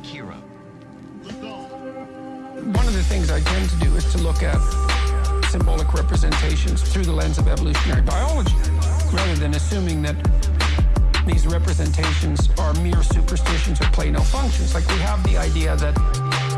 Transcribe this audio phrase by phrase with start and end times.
[0.00, 0.34] Akira.
[2.74, 4.58] One of the things I tend to do is to look at
[5.50, 8.54] symbolic representations through the lens of evolutionary biology,
[9.12, 10.16] rather than assuming that
[11.26, 14.74] these representations are mere superstitions or play no functions.
[14.74, 15.94] Like we have the idea that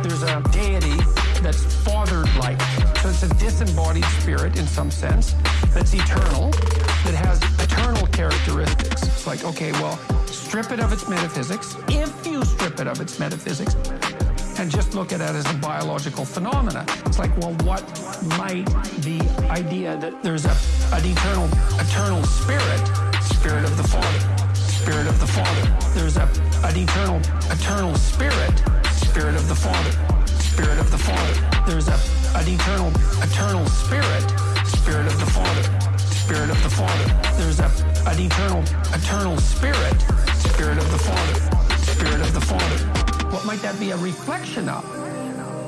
[0.04, 0.96] there's a deity
[1.42, 2.60] that's fathered like.
[2.98, 5.34] So it's a disembodied spirit in some sense
[5.74, 6.52] that's eternal,
[7.04, 9.02] that has eternal characteristics.
[9.02, 11.76] It's like, okay, well, strip it of its metaphysics.
[11.88, 13.74] If you strip it of its metaphysics,
[14.58, 16.84] and just look at it as a biological phenomena.
[17.06, 17.82] It's like, well, what
[18.38, 18.66] might
[19.02, 19.20] the
[19.50, 20.56] idea that there's a,
[20.92, 21.48] an eternal,
[21.80, 22.82] eternal spirit,
[23.22, 25.76] spirit of the Father, spirit of the Father.
[25.94, 26.28] There's a,
[26.64, 27.18] an eternal,
[27.50, 28.54] eternal spirit,
[28.92, 29.92] spirit of the Father,
[30.26, 31.34] spirit of the Father.
[31.66, 31.98] There's a,
[32.36, 32.90] an eternal,
[33.22, 34.22] eternal spirit,
[34.66, 35.81] spirit of the Father,
[36.32, 37.36] spirit of the Father.
[37.36, 37.70] There's a,
[38.06, 38.62] an eternal,
[38.94, 40.00] eternal spirit,
[40.36, 43.26] spirit of the Father, spirit of the Father.
[43.28, 44.82] What might that be a reflection of?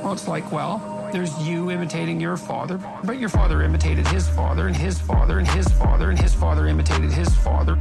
[0.03, 4.67] Well, it's like, well, there's you imitating your father, but your father imitated his father,
[4.67, 7.77] and his father, and his father, and his father imitated his father.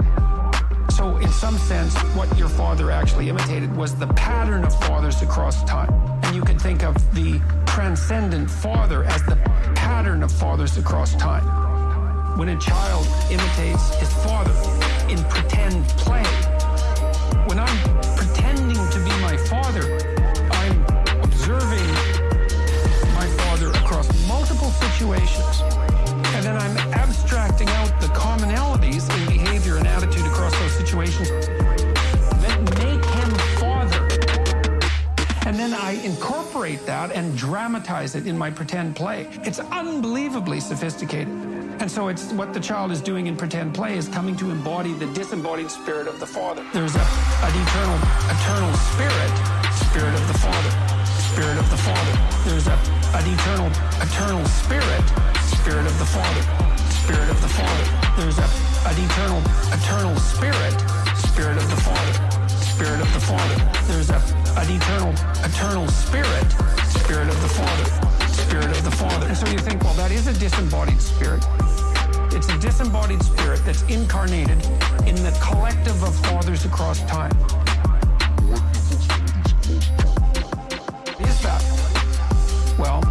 [0.90, 5.64] So, in some sense, what your father actually imitated was the pattern of fathers across
[5.64, 5.90] time.
[6.24, 9.38] And you can think of the transcendent father as the
[9.74, 11.63] pattern of fathers across time.
[12.36, 14.52] When a child imitates his father
[15.08, 16.24] in pretend play,
[17.46, 19.84] when I'm pretending to be my father,
[20.50, 20.84] I'm
[21.22, 21.86] observing
[23.14, 25.62] my father across multiple situations.
[26.34, 32.60] And then I'm abstracting out the commonalities in behavior and attitude across those situations that
[32.80, 34.08] make him father.
[35.46, 39.28] And then I incorporate that and dramatize it in my pretend play.
[39.44, 41.53] It's unbelievably sophisticated.
[41.84, 44.94] And so it's what the child is doing in pretend play is coming to embody
[44.94, 46.64] the disembodied spirit of the Father.
[46.72, 47.04] There's a,
[47.44, 48.00] an eternal,
[48.32, 49.32] eternal spirit,
[49.92, 50.72] spirit of the Father,
[51.28, 52.14] spirit of the Father.
[52.48, 52.80] There's a,
[53.20, 53.68] an eternal,
[54.00, 55.04] eternal spirit,
[55.44, 56.44] spirit of the Father,
[57.04, 57.86] spirit of the Father.
[58.16, 58.48] There's a,
[58.88, 59.44] an eternal,
[59.76, 60.76] eternal spirit,
[61.20, 63.60] spirit of the Father, spirit of the Father.
[63.92, 64.24] There's a,
[64.56, 65.12] an eternal,
[65.44, 66.48] eternal spirit,
[66.96, 68.13] spirit of the Father,
[68.54, 69.26] spirit of the Father.
[69.26, 71.44] And so you think, well, that is a disembodied spirit.
[72.34, 74.62] It's a disembodied spirit that's incarnated
[75.08, 77.32] in the collective of fathers across time.
[81.20, 81.64] Is that?
[82.78, 83.02] Well,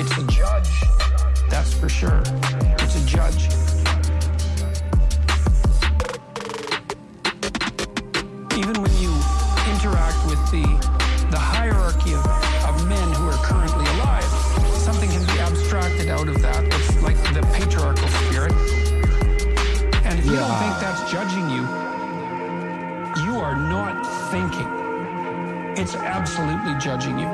[0.00, 0.70] it's a judge,
[1.50, 2.22] that's for sure.
[2.80, 3.52] It's a judge.
[8.56, 9.11] Even when you
[25.74, 27.24] It's absolutely judging you.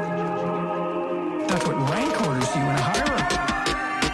[1.50, 3.34] That's what rank orders you in a hierarchy.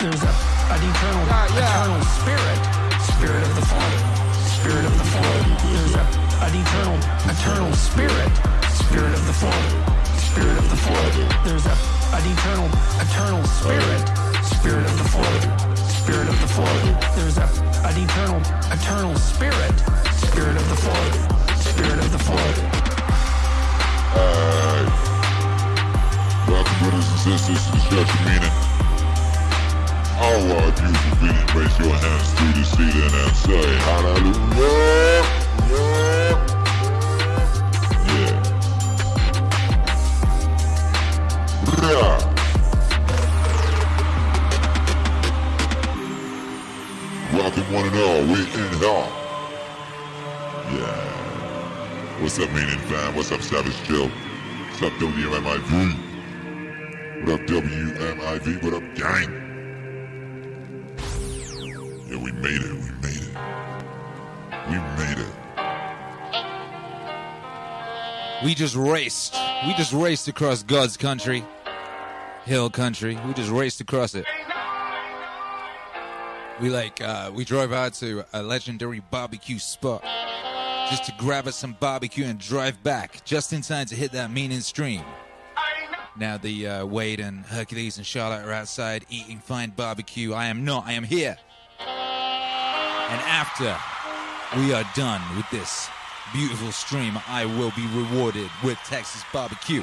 [0.01, 0.33] There's a,
[0.73, 2.61] an eternal, ah, eternal spirit,
[3.05, 4.01] spirit of the Father,
[4.49, 5.45] spirit of the Father.
[5.69, 6.05] There's a,
[6.41, 6.97] an eternal,
[7.29, 8.33] eternal spirit,
[8.73, 9.71] spirit of the Father,
[10.17, 11.25] spirit of the Father.
[11.45, 11.77] There's a,
[12.17, 12.69] an eternal,
[13.05, 14.05] eternal spirit,
[14.41, 16.91] spirit of the Father, spirit of the Father.
[17.13, 17.49] There's a,
[17.85, 18.41] an eternal,
[18.73, 19.77] eternal spirit,
[20.17, 21.13] spirit of the Father,
[21.61, 22.84] spirit of the Father.
[24.17, 24.89] Alright.
[26.49, 28.55] Welcome, brothers and sisters, to the of Meaning.
[30.17, 35.25] All our beautiful beings, raise your hands to the ceiling and say hallelujah.
[41.83, 42.19] Yeah.
[47.33, 48.81] Welcome one and all, we in.
[48.81, 49.24] Yeah.
[52.21, 53.17] What's up, Meaning fam?
[53.17, 54.09] What's up, Savage Jill?
[54.09, 55.95] What's up, WMIV?
[57.27, 58.63] What up, WMIV?
[58.63, 59.31] What up, gang?
[62.09, 62.73] Yeah, we made it.
[62.73, 63.37] We made it.
[64.69, 65.35] We made it.
[68.45, 69.37] We just raced.
[69.67, 71.45] We just raced across God's country,
[72.45, 73.19] hill country.
[73.27, 74.25] We just raced across it.
[76.61, 80.05] We like uh, we drove out to a legendary barbecue spot
[80.91, 84.31] just to grab us some barbecue and drive back just in time to hit that
[84.31, 85.03] meaning stream.
[86.17, 90.33] Now the uh, Wade and Hercules and Charlotte are outside eating fine barbecue.
[90.33, 90.87] I am not.
[90.87, 91.37] I am here.
[91.81, 93.77] And after
[94.59, 95.89] we are done with this
[96.33, 99.83] beautiful stream, I will be rewarded with Texas barbecue,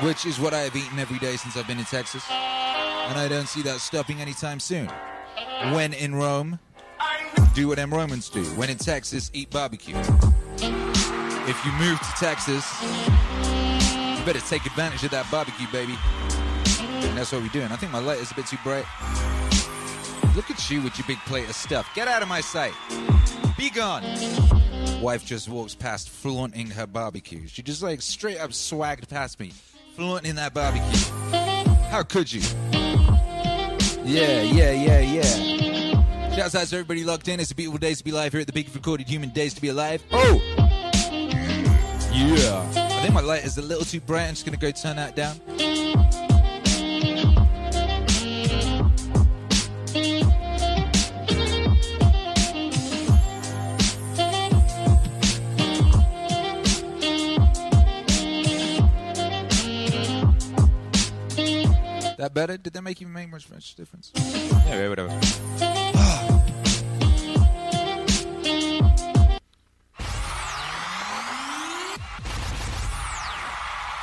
[0.00, 2.24] which is what I have eaten every day since I've been in Texas.
[2.30, 4.88] And I don't see that stopping anytime soon.
[5.72, 6.58] When in Rome,
[7.54, 8.42] do what them Romans do.
[8.56, 9.96] When in Texas, eat barbecue.
[9.96, 15.96] if you move to Texas, you better take advantage of that barbecue, baby.
[17.06, 17.66] And that's what we're doing.
[17.66, 18.84] I think my light is a bit too bright.
[20.34, 21.90] Look at you with your big plate of stuff.
[21.94, 22.72] Get out of my sight.
[23.58, 24.02] Be gone.
[25.02, 27.46] Wife just walks past, flaunting her barbecue.
[27.48, 29.52] She just like straight up swagged past me,
[29.94, 31.10] flaunting that barbecue.
[31.90, 32.40] How could you?
[34.04, 35.71] Yeah, yeah, yeah, yeah.
[36.34, 37.40] Shouts out to everybody locked in.
[37.40, 39.60] It's a beautiful day to be live here at the Big Recorded Human Days to
[39.60, 40.02] be alive.
[40.12, 40.40] Oh!
[42.10, 42.66] Yeah.
[42.74, 44.28] I think my light is a little too bright.
[44.28, 45.38] I'm just gonna go turn that down.
[62.16, 62.56] That better?
[62.56, 64.12] Did that make you make much, much difference?
[64.14, 65.20] Yeah, whatever.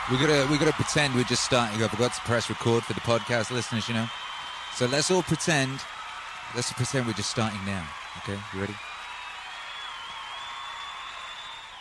[0.09, 1.83] We gotta we gotta pretend we're just starting.
[1.83, 4.07] I forgot to press record for the podcast listeners, you know.
[4.73, 5.81] So let's all pretend.
[6.55, 7.87] Let's pretend we're just starting now.
[8.17, 8.73] Okay, you ready?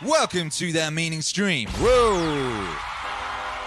[0.03, 1.69] Welcome to that meaning stream.
[1.79, 2.75] Whoa!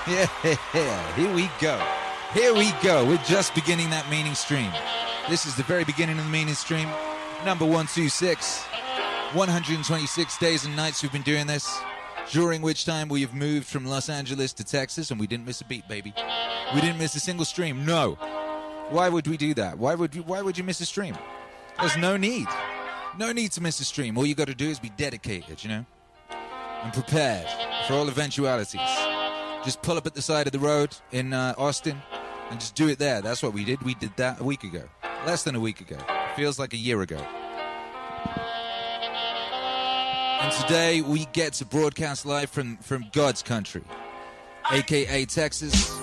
[0.07, 0.29] Yeah,
[1.17, 1.85] here we go.
[2.33, 3.05] Here we go.
[3.05, 4.71] We're just beginning that meaning stream.
[5.29, 6.89] This is the very beginning of the meaning stream.
[7.45, 8.63] Number 126.
[9.33, 11.81] 126 days and nights we've been doing this
[12.31, 15.61] during which time we have moved from Los Angeles to Texas and we didn't miss
[15.61, 16.15] a beat, baby.
[16.75, 17.85] We didn't miss a single stream.
[17.85, 18.15] No.
[18.91, 19.79] Why would we do that?
[19.79, 21.17] Why would you why would you miss a stream?
[21.81, 22.47] There's no need.
[23.19, 24.17] No need to miss a stream.
[24.17, 25.87] All you got to do is be dedicated, you know?
[26.83, 27.47] And prepared
[27.87, 28.81] for all eventualities.
[29.65, 32.01] Just pull up at the side of the road in uh, Austin
[32.51, 33.23] and just do it there.
[33.23, 33.83] That's what we did.
[33.83, 34.85] We did that a week ago.
[35.27, 35.99] Less than a week ago.
[36.37, 37.25] Feels like a year ago.
[40.43, 43.85] And today we get to broadcast live from, from God's country,
[44.73, 45.97] aka Texas.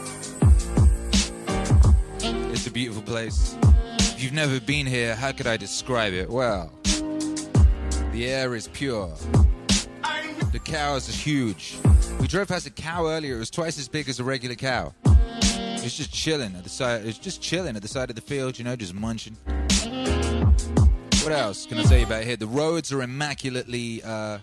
[2.21, 3.57] It's a beautiful place.
[4.00, 6.30] If you've never been here, how could I describe it?
[6.30, 6.71] Well,
[8.13, 9.13] the air is pure.
[10.53, 11.77] The cows are huge.
[12.21, 13.35] We drove past a cow earlier.
[13.35, 14.94] It was twice as big as a regular cow.
[15.03, 17.01] It was just chilling at the side.
[17.01, 19.35] It was just chilling at the side of the field, you know, just munching.
[21.30, 22.38] What else can I say about here?
[22.38, 24.40] The roads are immaculately uh,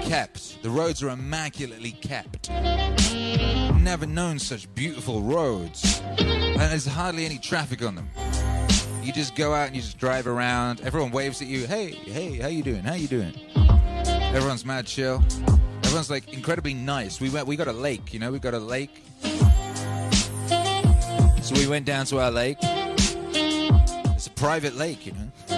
[0.00, 0.62] kept.
[0.62, 2.48] The roads are immaculately kept.
[2.48, 8.08] Never known such beautiful roads, and there's hardly any traffic on them.
[9.02, 10.80] You just go out and you just drive around.
[10.80, 11.66] Everyone waves at you.
[11.66, 12.82] Hey, hey, how you doing?
[12.82, 13.34] How you doing?
[14.06, 15.22] Everyone's mad chill.
[15.84, 17.20] Everyone's like incredibly nice.
[17.20, 17.46] We went.
[17.46, 18.14] We got a lake.
[18.14, 19.02] You know, we got a lake.
[21.42, 22.56] So we went down to our lake.
[22.62, 25.49] It's a private lake, you know.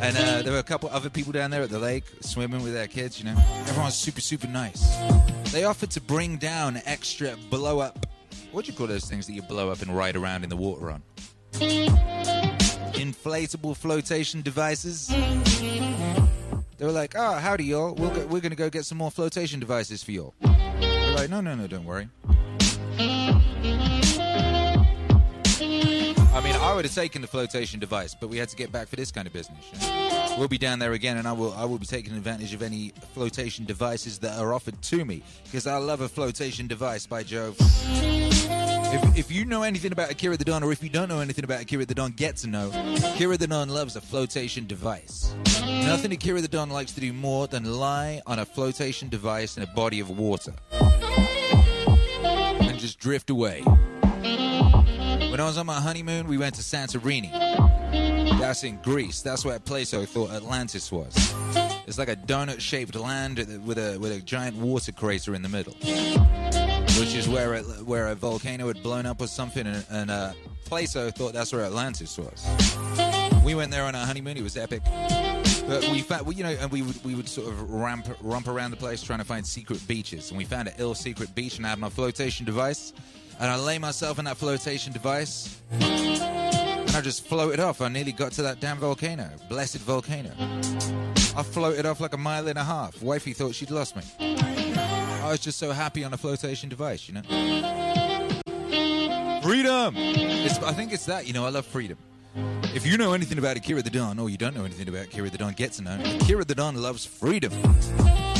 [0.00, 2.72] And uh, there were a couple other people down there at the lake swimming with
[2.72, 3.36] their kids, you know.
[3.66, 4.96] Everyone's super, super nice.
[5.52, 8.06] They offered to bring down extra blow up.
[8.52, 10.56] What do you call those things that you blow up and ride around in the
[10.56, 11.02] water on?
[12.94, 15.08] Inflatable flotation devices.
[15.08, 17.94] They were like, oh, howdy, y'all.
[17.94, 20.34] We'll go, we're going to go get some more flotation devices for y'all.
[20.40, 22.08] They're like, no, no, no, don't worry.
[26.68, 29.10] I would have taken the flotation device, but we had to get back for this
[29.10, 29.64] kind of business.
[30.36, 32.92] We'll be down there again, and I will I will be taking advantage of any
[33.14, 37.06] flotation devices that are offered to me because I love a flotation device.
[37.06, 37.56] By Jove!
[37.58, 41.42] If, if you know anything about Akira the Don, or if you don't know anything
[41.42, 42.70] about Akira the Don, get to know.
[43.14, 45.34] Akira the Don loves a flotation device.
[45.62, 49.62] Nothing Akira the Don likes to do more than lie on a flotation device in
[49.62, 53.64] a body of water and just drift away.
[55.38, 57.30] When I was on my honeymoon, we went to Santorini.
[58.40, 59.22] That's in Greece.
[59.22, 61.14] That's where Plato thought Atlantis was.
[61.86, 65.74] It's like a donut-shaped land with a with a giant water crater in the middle,
[66.98, 70.32] which is where it, where a volcano had blown up or something, and, and uh,
[70.64, 72.44] Plato thought that's where Atlantis was.
[73.44, 74.36] We went there on our honeymoon.
[74.36, 74.82] It was epic.
[75.68, 78.72] But we found, you know, and we would we would sort of ramp romp around
[78.72, 81.66] the place trying to find secret beaches, and we found an ill secret beach, and
[81.66, 82.92] I had my flotation device,
[83.38, 87.80] and I lay myself in that flotation device, and I just floated off.
[87.80, 90.30] I nearly got to that damn volcano, blessed volcano.
[91.36, 93.00] I floated off like a mile and a half.
[93.02, 94.02] Wifey thought she'd lost me.
[94.18, 97.22] I was just so happy on a flotation device, you know.
[99.42, 99.94] Freedom.
[99.96, 101.44] It's, I think it's that, you know.
[101.46, 101.98] I love freedom.
[102.74, 105.30] If you know anything about Akira the Don, or you don't know anything about Akira
[105.30, 105.98] the Don, get to know.
[106.20, 107.52] Akira the Don loves freedom.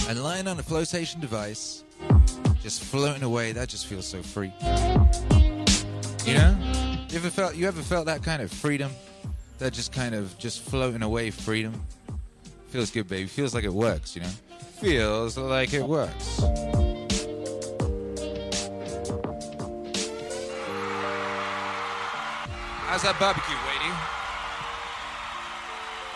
[0.09, 1.85] And lying on a flotation device,
[2.63, 4.53] just floating away, that just feels so free.
[6.25, 6.57] You know?
[7.09, 8.93] You ever felt you ever felt that kind of freedom?
[9.59, 11.83] That just kind of just floating away freedom?
[12.69, 13.27] Feels good, baby.
[13.27, 14.31] Feels like it works, you know?
[14.81, 16.41] feels like it works.
[22.87, 23.93] How's that barbecue, Wadey?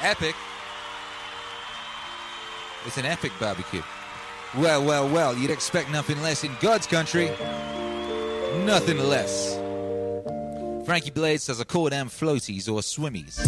[0.03, 0.37] Epic.
[2.87, 3.83] It's an epic barbecue.
[4.57, 7.31] Well, well, well, you'd expect nothing less in God's country.
[8.67, 9.55] Nothing less.
[10.85, 13.39] Frankie Blades says, I call them floaties or swimmies.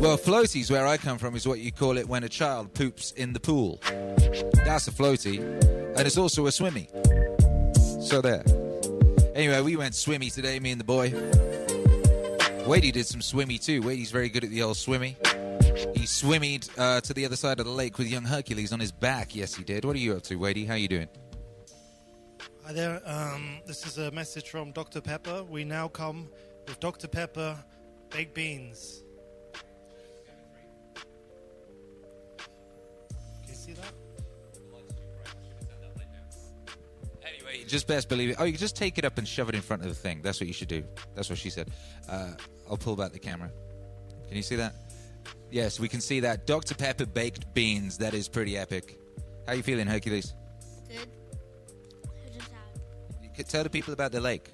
[0.00, 3.12] Well, floaties, where I come from, is what you call it when a child poops
[3.12, 3.78] in the pool.
[4.64, 6.88] That's a floaty, and it's also a swimmy.
[8.00, 8.42] So there.
[9.36, 11.10] Anyway, we went swimmy today, me and the boy.
[12.66, 13.80] Wadey did some swimmy too.
[13.80, 15.16] Wadey's very good at the old swimmy.
[15.94, 18.90] He swimmied uh, to the other side of the lake with young Hercules on his
[18.90, 19.36] back.
[19.36, 19.84] Yes, he did.
[19.84, 20.66] What are you up to, Wadey?
[20.66, 21.08] How are you doing?
[22.64, 23.00] Hi there.
[23.06, 25.00] Um, this is a message from Dr.
[25.00, 25.44] Pepper.
[25.44, 26.28] We now come
[26.66, 27.06] with Dr.
[27.06, 27.56] Pepper
[28.10, 29.04] baked beans.
[37.66, 38.36] Just best believe it.
[38.38, 40.20] Oh, you can just take it up and shove it in front of the thing.
[40.22, 40.84] That's what you should do.
[41.14, 41.70] That's what she said.
[42.08, 42.32] Uh,
[42.70, 43.50] I'll pull back the camera.
[44.28, 44.74] Can you see that?
[45.50, 46.46] Yes, we can see that.
[46.46, 46.74] Dr.
[46.74, 47.98] Pepper baked beans.
[47.98, 48.98] That is pretty epic.
[49.46, 50.34] How you feeling, Hercules?
[50.88, 51.08] Good.
[52.38, 53.22] That?
[53.22, 54.50] You could tell the people about the lake.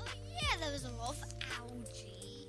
[0.00, 1.24] Oh yeah, there was a lot of
[1.58, 2.48] algae.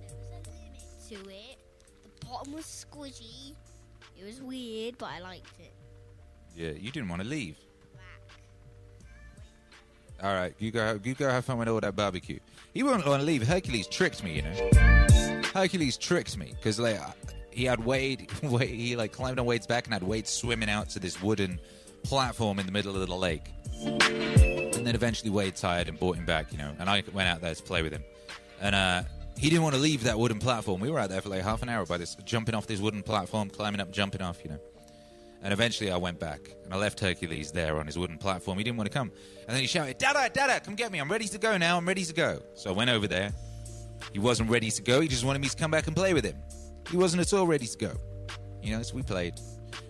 [0.00, 1.58] There was a limit to it.
[2.04, 3.54] The bottom was squishy.
[4.18, 5.72] It was weird, but I liked it.
[6.54, 7.56] Yeah, you didn't want to leave.
[10.22, 10.98] All right, you go.
[11.02, 12.38] You go have fun with all that barbecue.
[12.74, 13.46] He won't want to leave.
[13.46, 15.42] Hercules tricked me, you know.
[15.54, 17.00] Hercules tricked me because like
[17.50, 18.28] he had Wade.
[18.42, 21.60] Wade he like climbed on Wade's back and had Wade swimming out to this wooden
[22.02, 23.44] platform in the middle of the lake.
[23.84, 26.72] And then eventually Wade tired and brought him back, you know.
[26.78, 28.02] And I went out there to play with him.
[28.60, 29.02] And uh,
[29.36, 30.80] he didn't want to leave that wooden platform.
[30.80, 33.02] We were out there for like half an hour by this, jumping off this wooden
[33.02, 34.58] platform, climbing up, jumping off, you know.
[35.42, 38.58] And eventually I went back and I left Hercules there on his wooden platform.
[38.58, 39.12] He didn't want to come.
[39.46, 40.98] And then he shouted, Dada, Dada, come get me.
[40.98, 41.76] I'm ready to go now.
[41.76, 42.42] I'm ready to go.
[42.54, 43.32] So I went over there.
[44.12, 45.00] He wasn't ready to go.
[45.00, 46.36] He just wanted me to come back and play with him.
[46.90, 47.92] He wasn't at all ready to go.
[48.62, 49.34] You know, so we played.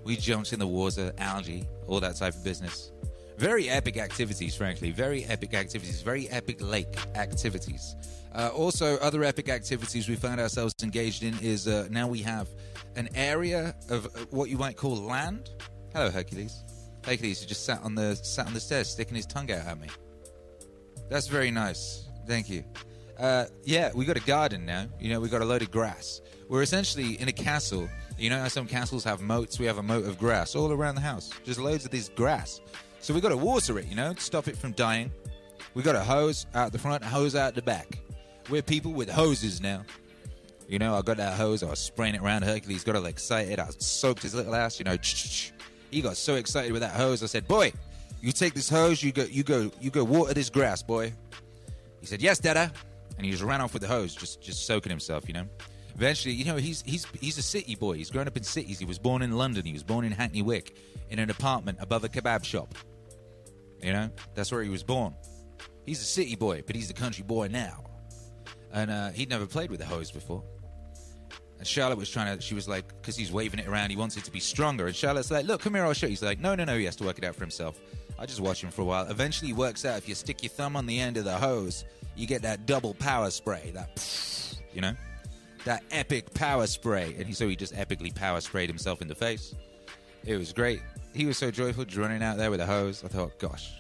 [0.04, 2.92] We jumped in the water, algae, all that type of business.
[3.38, 4.90] Very epic activities, frankly.
[4.90, 6.02] Very epic activities.
[6.02, 7.94] Very epic lake activities.
[8.34, 12.48] Uh, also, other epic activities we found ourselves engaged in is uh, now we have
[12.96, 15.50] an area of uh, what you might call land.
[15.92, 16.64] Hello, Hercules.
[17.04, 19.88] Hercules just sat on the sat on the stairs, sticking his tongue out at me.
[21.08, 22.08] That's very nice.
[22.26, 22.64] Thank you.
[23.18, 24.86] Uh, yeah, we got a garden now.
[25.00, 26.20] You know, we got a load of grass.
[26.48, 27.88] We're essentially in a castle.
[28.18, 29.58] You know how some castles have moats?
[29.58, 31.30] We have a moat of grass all around the house.
[31.44, 32.60] Just loads of this grass.
[33.00, 35.10] So we got to water it, you know, stop it from dying.
[35.74, 37.98] We got a hose out the front, a hose out the back.
[38.50, 39.84] We're people with hoses now.
[40.68, 43.58] You know, I got that hose, I was spraying it around Hercules, got all excited.
[43.58, 44.96] I soaked his little ass, you know.
[45.90, 47.22] He got so excited with that hose.
[47.22, 47.72] I said, Boy,
[48.20, 51.14] you take this hose, you go you go you go water this grass, boy.
[52.00, 52.70] He said, Yes, Dada.
[53.16, 55.46] And he just ran off with the hose, just just soaking himself, you know.
[55.94, 57.94] Eventually, you know, he's he's he's a city boy.
[57.94, 58.78] He's grown up in cities.
[58.78, 59.64] He was born in London.
[59.64, 60.76] He was born in Hackney Wick,
[61.08, 62.74] in an apartment above a kebab shop.
[63.82, 65.14] You know, that's where he was born.
[65.86, 67.84] He's a city boy, but he's a country boy now.
[68.70, 70.44] And uh, he'd never played with a hose before.
[71.58, 74.16] And Charlotte was trying to, she was like, because he's waving it around, he wants
[74.16, 74.86] it to be stronger.
[74.86, 76.10] And Charlotte's like, look, come here, I'll show you.
[76.10, 77.80] He's like, no, no, no, he has to work it out for himself.
[78.18, 79.06] I just watch him for a while.
[79.08, 81.84] Eventually, he works out if you stick your thumb on the end of the hose,
[82.16, 83.70] you get that double power spray.
[83.74, 84.92] That, you know,
[85.64, 87.14] that epic power spray.
[87.16, 89.54] And he, so he just epically power sprayed himself in the face.
[90.24, 90.82] It was great.
[91.14, 93.04] He was so joyful, just running out there with a hose.
[93.04, 93.72] I thought, gosh,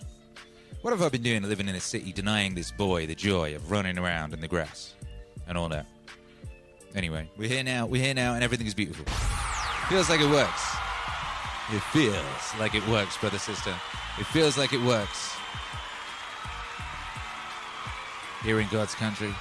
[0.82, 3.70] what have I been doing living in a city, denying this boy the joy of
[3.70, 4.94] running around in the grass
[5.46, 5.86] and all that?
[6.94, 7.86] Anyway, we're here now.
[7.86, 9.04] We're here now, and everything is beautiful.
[9.88, 10.76] Feels like it works.
[11.70, 13.74] It feels like it works, brother, sister.
[14.18, 15.36] It feels like it works.
[18.42, 19.34] Here in God's country.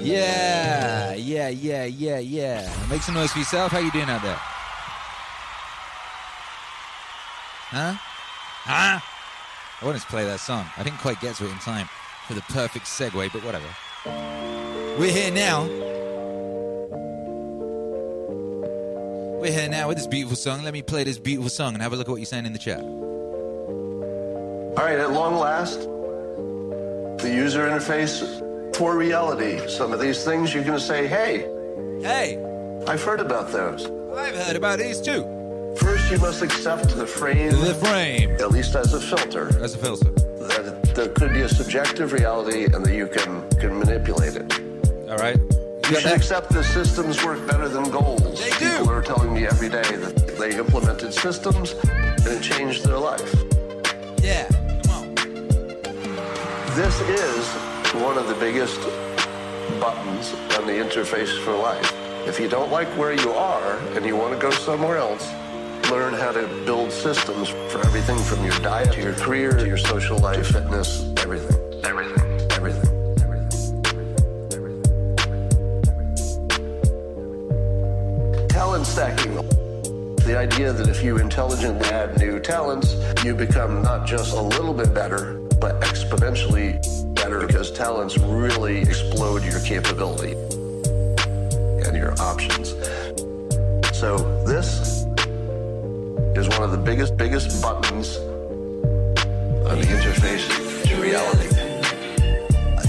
[0.00, 2.86] Yeah, yeah, yeah, yeah, yeah.
[2.90, 3.72] Make some noise for yourself.
[3.72, 4.38] How you doing out there?
[7.70, 7.94] Huh?
[8.64, 9.00] Huh?
[9.80, 10.66] I wanted to play that song.
[10.76, 11.88] I didn't quite get to it in time
[12.28, 13.64] for the perfect segue, but whatever.
[14.98, 15.64] We're here now.
[19.40, 20.62] We're here now with this beautiful song.
[20.62, 22.52] Let me play this beautiful song and have a look at what you're saying in
[22.52, 22.80] the chat.
[22.80, 29.66] All right, at long last, the user interface for reality.
[29.66, 31.48] Some of these things you're going to say, hey,
[32.02, 32.36] Hey,
[32.86, 33.86] I've heard about those.
[34.14, 35.24] I've heard about these too.
[35.78, 39.78] First, you must accept the frame, The frame at least as a filter, as a
[39.78, 40.87] filter.
[40.98, 44.52] That there could be a subjective reality and that you can, can manipulate it.
[45.08, 45.38] All right.
[45.88, 48.40] You should accept that systems work better than goals.
[48.40, 48.78] They do.
[48.78, 53.32] People are telling me every day that they implemented systems and it changed their life.
[54.20, 54.48] Yeah.
[54.82, 55.14] Come on.
[56.74, 57.46] This is
[58.02, 58.80] one of the biggest
[59.78, 61.94] buttons on the interface for life.
[62.26, 65.30] If you don't like where you are and you want to go somewhere else,
[65.90, 69.78] learn how to build systems for everything from your diet to your career to your
[69.78, 71.56] social life, fitness, everything.
[71.82, 72.46] Everything.
[72.50, 72.86] Everything.
[74.52, 74.88] Everything.
[78.48, 79.34] Talent stacking.
[80.26, 84.74] The idea that if you intelligently add new talents, you become not just a little
[84.74, 86.78] bit better, but exponentially
[87.14, 90.32] better because talents really explode your capability
[91.86, 92.74] and your options.
[93.98, 94.87] So this
[96.48, 98.16] is one of the biggest, biggest buttons
[99.66, 100.46] on the interface
[100.84, 101.48] to reality.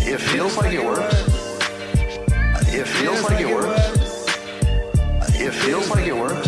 [0.09, 1.15] It feels like it works.
[2.71, 3.87] It feels like it works.
[5.39, 6.47] It feels like it works.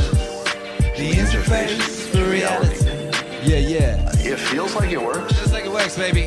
[0.98, 2.86] The interface to reality.
[3.44, 4.10] Yeah, yeah.
[4.20, 5.34] It feels like it works.
[5.40, 6.24] Just like it works, baby.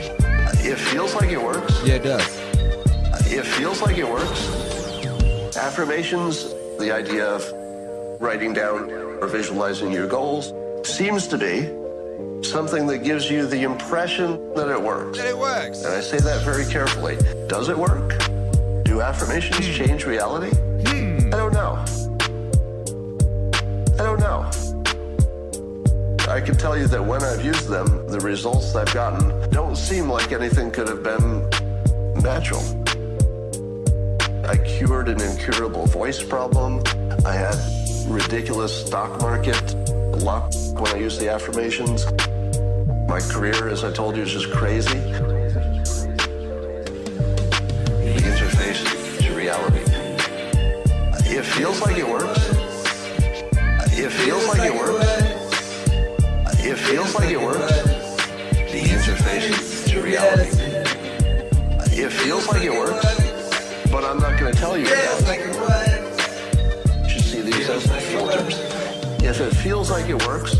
[0.67, 1.81] It feels like it works.
[1.85, 2.39] Yeah, it does.
[3.27, 5.57] It feels like it works.
[5.57, 10.53] Affirmations, the idea of writing down or visualizing your goals,
[10.87, 11.71] seems to be
[12.43, 15.19] something that gives you the impression that it works.
[15.19, 15.83] That it works.
[15.83, 17.17] And I say that very carefully.
[17.49, 18.19] Does it work?
[18.85, 19.73] Do affirmations hmm.
[19.73, 20.55] change reality?
[20.87, 21.33] Hmm.
[21.33, 21.85] I don't know.
[23.99, 24.51] I don't know.
[26.29, 30.09] I can tell you that when I've used them, the results I've gotten don't seem
[30.09, 31.49] like anything could have been
[32.23, 32.63] natural.
[34.47, 36.83] I cured an incurable voice problem.
[37.25, 37.57] I had
[38.07, 39.84] ridiculous stock market
[40.15, 42.07] luck when I use the affirmations.
[43.09, 44.99] My career, as I told you, is just crazy.
[48.01, 48.83] The interface
[49.21, 49.81] to reality.
[51.27, 52.49] It feels like it works.
[53.97, 55.05] It feels like it works.
[56.65, 57.73] It feels like it works.
[58.73, 60.51] The interface to reality.
[61.97, 63.07] It feels like it works,
[63.91, 65.21] but I'm not going to tell you that.
[67.03, 68.74] You should see these as filters.
[69.27, 70.55] If it feels like it works,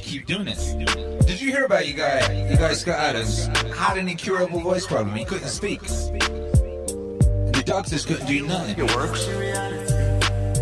[0.00, 1.26] Keep doing it.
[1.26, 5.14] Did you hear about you guy, you guy Scott Adams had an incurable voice problem.
[5.16, 5.82] He couldn't speak.
[5.82, 8.78] The doctors couldn't do nothing.
[8.78, 9.24] it works.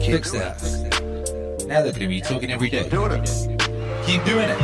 [0.01, 0.63] Keep Fix doing that.
[0.63, 1.67] it.
[1.69, 2.11] Now look at him.
[2.11, 2.85] He's talking every day.
[2.85, 3.27] Keep doing it.
[4.07, 4.59] Keep doing it.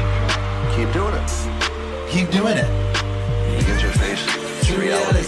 [0.74, 1.30] Keep doing it.
[2.10, 2.66] Keep doing it.
[3.58, 4.24] The interface
[4.66, 5.26] to reality.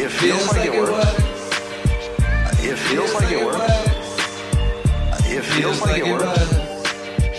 [0.00, 1.20] It feels like it works.
[2.62, 3.93] It feels like it works.
[5.36, 6.48] It feels like it works.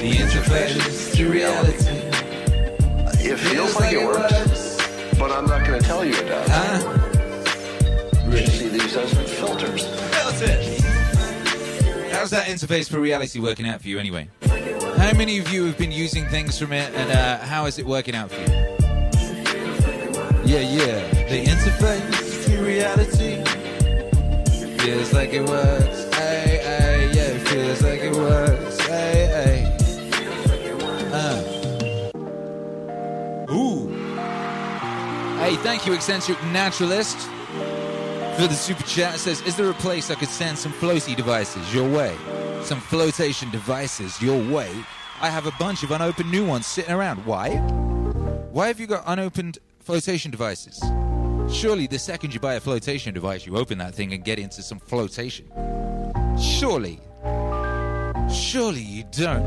[0.02, 1.76] The interface to reality.
[3.26, 4.78] It feels like it works,
[5.18, 6.50] but I'm not going to tell you it does.
[6.52, 8.30] Huh?
[8.30, 9.86] You see these as filters.
[10.12, 10.82] That's it.
[12.12, 14.28] How's that interface for reality working out for you anyway?
[14.98, 17.86] How many of you have been using things from it and uh, how is it
[17.86, 18.48] working out for you?
[20.44, 21.00] Yeah, yeah.
[21.30, 23.42] The interface to reality
[24.80, 25.95] feels like it works.
[27.56, 28.80] Feels like it works.
[28.82, 29.78] Hey, hey.
[31.14, 31.42] Uh.
[33.54, 33.88] Ooh.
[35.40, 37.18] Hey, thank you, eccentric naturalist
[38.36, 39.16] for the super chat.
[39.16, 42.14] It says, "Is there a place I could send some floaty devices your way?
[42.64, 44.70] Some flotation devices your way?
[45.22, 47.26] I have a bunch of unopened new ones sitting around.
[47.26, 47.56] Why?
[48.52, 50.78] Why have you got unopened flotation devices?
[51.50, 54.62] Surely, the second you buy a flotation device, you open that thing and get into
[54.62, 55.46] some flotation.
[56.38, 57.00] Surely,
[58.32, 59.46] surely you don't.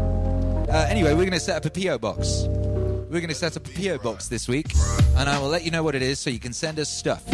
[0.69, 2.45] Uh, anyway, we're going to set up a PO box.
[2.49, 4.75] We're going to set up a PO box this week,
[5.17, 7.25] and I will let you know what it is so you can send us stuff.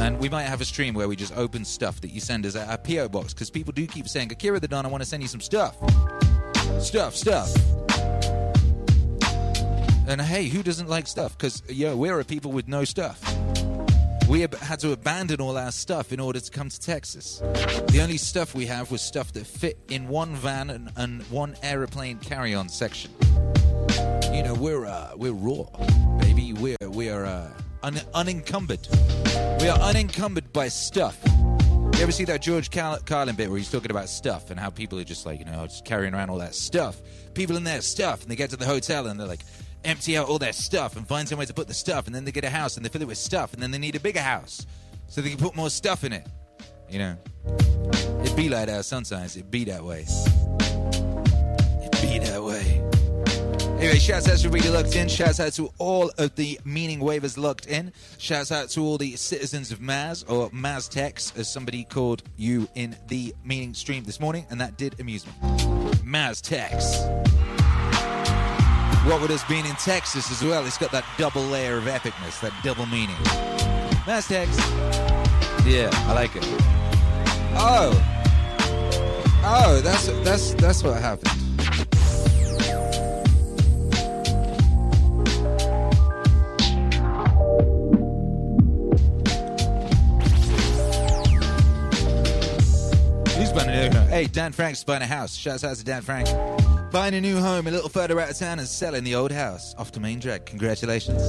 [0.00, 2.56] And we might have a stream where we just open stuff that you send us
[2.56, 5.08] at our PO box because people do keep saying, Akira the Don, I want to
[5.08, 5.76] send you some stuff.
[6.80, 7.54] Stuff, stuff.
[10.08, 11.36] And hey, who doesn't like stuff?
[11.36, 13.20] Because, yo, we're a people with no stuff.
[14.28, 17.38] We had to abandon all our stuff in order to come to Texas.
[17.88, 21.56] The only stuff we have was stuff that fit in one van and, and one
[21.62, 23.10] aeroplane carry-on section.
[24.30, 25.64] You know, we're uh, we're raw,
[26.18, 26.52] baby.
[26.52, 27.50] We're we are uh,
[27.82, 28.86] un- unencumbered.
[29.60, 31.18] We are unencumbered by stuff.
[31.24, 34.98] You ever see that George Carlin bit where he's talking about stuff and how people
[35.00, 37.00] are just like, you know, just carrying around all that stuff?
[37.32, 39.44] People in their stuff, and they get to the hotel and they're like,
[39.88, 42.32] empty out all their stuff and find somewhere to put the stuff, and then they
[42.32, 44.20] get a house and they fill it with stuff, and then they need a bigger
[44.20, 44.66] house
[45.06, 46.26] so they can put more stuff in it.
[46.90, 47.16] You know,
[48.24, 49.36] it be like that sometimes.
[49.36, 50.04] It be that way.
[51.82, 52.84] It be that way.
[53.78, 55.06] Anyway, shouts out to everybody locked in.
[55.08, 57.92] Shouts out to all of the meaning waivers locked in.
[58.18, 62.96] Shouts out to all the citizens of Maz, or Maztex, as somebody called you in
[63.06, 65.32] the meaning stream this morning, and that did amuse me.
[66.04, 67.47] Maztex.
[69.08, 70.66] What would has been in Texas as well?
[70.66, 73.16] It's got that double layer of epicness, that double meaning.
[74.04, 74.48] Maztex.
[75.64, 76.44] Yeah, I like it.
[77.56, 77.96] Oh.
[79.42, 81.32] Oh, that's that's that's what happened.
[93.38, 94.06] Who's buying a?
[94.10, 95.34] Hey, Dan Frank's buying a house.
[95.34, 96.28] Shouts out to Dan Frank.
[96.90, 99.74] Buying a new home a little further out of town and selling the old house
[99.76, 100.46] off the main drag.
[100.46, 101.22] Congratulations.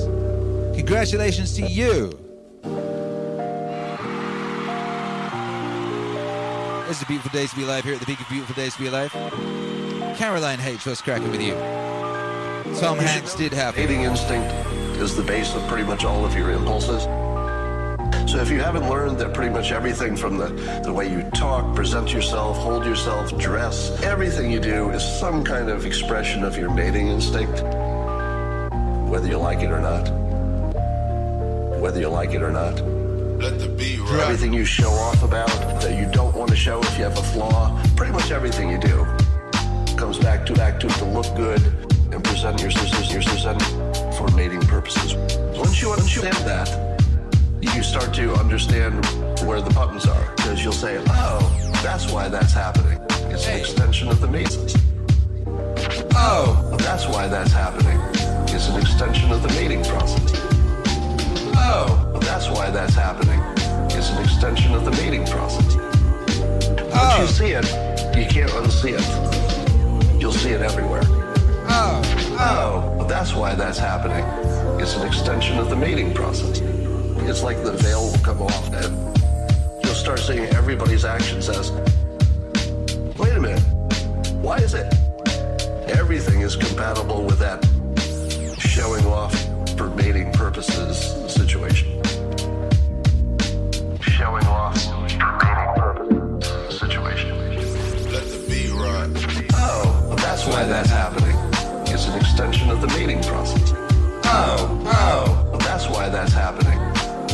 [0.78, 2.06] Congratulations to you.
[6.90, 8.80] It's a beautiful day to be alive here at the peak of beautiful days to
[8.80, 9.12] be alive.
[10.18, 10.86] Caroline H.
[10.86, 11.54] What's cracking with you?
[12.80, 13.82] Tom Hanks did happen.
[13.82, 14.54] Mating instinct
[14.98, 17.06] is the base of pretty much all of your impulses.
[18.30, 20.50] So if you haven't learned that pretty much everything from the,
[20.84, 25.68] the way you talk, present yourself, hold yourself, dress, everything you do is some kind
[25.68, 27.64] of expression of your mating instinct,
[29.10, 30.12] whether you like it or not.
[31.82, 32.80] Whether you like it or not.
[33.42, 34.12] Let the beat rock.
[34.12, 35.50] Everything you show off about
[35.82, 38.78] that you don't want to show if you have a flaw, pretty much everything you
[38.78, 39.08] do
[39.98, 41.62] comes back to back to to look good
[42.14, 43.60] and present your sisters your present
[44.16, 45.16] for mating purposes.
[45.58, 46.89] Once you once you have that,
[47.62, 49.06] you start to understand
[49.48, 53.00] where the buttons are because you'll say, oh, "Oh, that's why that's happening.
[53.32, 54.70] It's an extension of the mating."
[56.16, 58.00] Oh, that's why that's happening.
[58.54, 60.32] It's an extension of the mating process.
[61.56, 63.40] Oh, that's why that's happening.
[63.92, 65.76] It's an extension of the mating process.
[65.76, 67.26] Once you oh.
[67.26, 67.66] see it,
[68.18, 70.22] you can't unsee it.
[70.22, 71.04] You'll see it everywhere.
[71.72, 72.02] Oh,
[72.42, 74.24] Oh, that's why that's happening.
[74.80, 76.62] It's an extension of the mating process.
[77.30, 79.16] It's like the veil will come off and
[79.84, 81.70] you'll start seeing everybody's actions as,
[83.20, 83.62] wait a minute,
[84.42, 84.92] why is it?
[85.88, 87.64] Everything is compatible with that
[88.58, 89.32] showing off
[89.78, 90.98] for mating purposes
[91.32, 92.02] situation.
[94.02, 97.30] Showing off for mating purposes situation.
[98.12, 99.12] Let the beat rock.
[99.54, 101.36] Oh, that's why that's happening.
[101.94, 103.72] It's an extension of the mating process.
[104.26, 106.79] Oh, oh, that's why that's happening.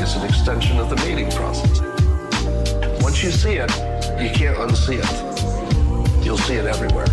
[0.05, 1.81] It's an extension of the mating process.
[3.01, 3.71] Once you see it,
[4.21, 6.23] you can't unsee it.
[6.23, 7.07] You'll see it everywhere.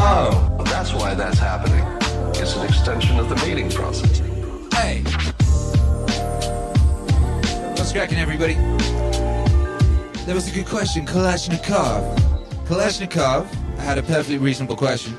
[0.00, 1.84] Oh, that's why that's happening.
[2.40, 4.20] It's an extension of the mating process.
[4.72, 5.02] hey.
[7.76, 8.54] What's cracking, everybody?
[10.24, 11.04] That was a good question.
[11.04, 12.18] Kalashnikov.
[12.64, 13.46] Kalashnikov
[13.76, 15.14] I had a perfectly reasonable question.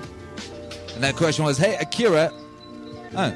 [0.95, 2.34] And that question was, hey, Akira.
[3.15, 3.32] Oh.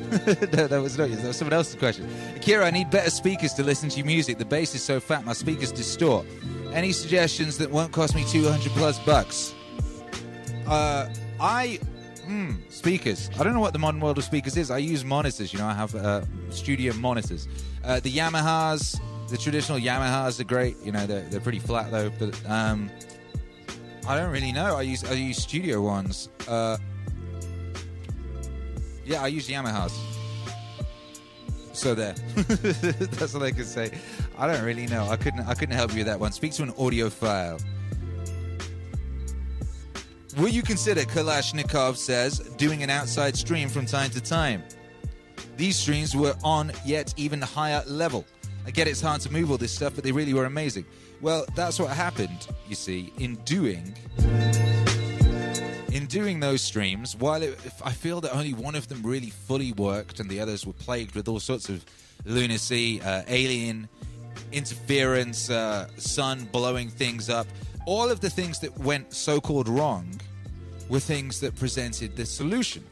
[0.10, 1.16] no, that was not you.
[1.16, 2.08] That was someone else's question.
[2.36, 4.38] Akira, I need better speakers to listen to your music.
[4.38, 6.26] The bass is so fat, my speakers distort.
[6.72, 9.54] Any suggestions that won't cost me 200 plus bucks?
[10.66, 11.08] Uh,
[11.40, 11.78] I
[12.24, 13.30] hmm, speakers.
[13.38, 14.70] I don't know what the modern world of speakers is.
[14.70, 15.52] I use monitors.
[15.52, 17.48] You know, I have uh, studio monitors.
[17.84, 20.76] Uh, the Yamahas, the traditional Yamahas are great.
[20.82, 22.10] You know, they're, they're pretty flat though.
[22.10, 22.90] But um,
[24.06, 24.76] I don't really know.
[24.76, 26.28] I use I use studio ones.
[26.46, 26.76] Uh,
[29.10, 29.92] yeah, I use Yamahas.
[31.72, 32.14] So there.
[32.36, 33.90] That's all I can say.
[34.38, 35.08] I don't really know.
[35.08, 36.30] I couldn't I couldn't help you with that one.
[36.30, 37.60] Speak to an audiophile.
[40.36, 44.62] Will you consider Kalashnikov says doing an outside stream from time to time?
[45.56, 48.24] These streams were on yet even higher level.
[48.64, 50.84] I get it's hard to move all this stuff, but they really were amazing.
[51.20, 53.94] Well, that's what happened, you see, in doing
[55.92, 59.72] in doing those streams, while it, I feel that only one of them really fully
[59.72, 61.84] worked and the others were plagued with all sorts of
[62.24, 63.88] lunacy, uh, alien
[64.52, 67.46] interference, uh, sun blowing things up,
[67.86, 70.08] all of the things that went so called wrong
[70.88, 72.84] were things that presented the solution.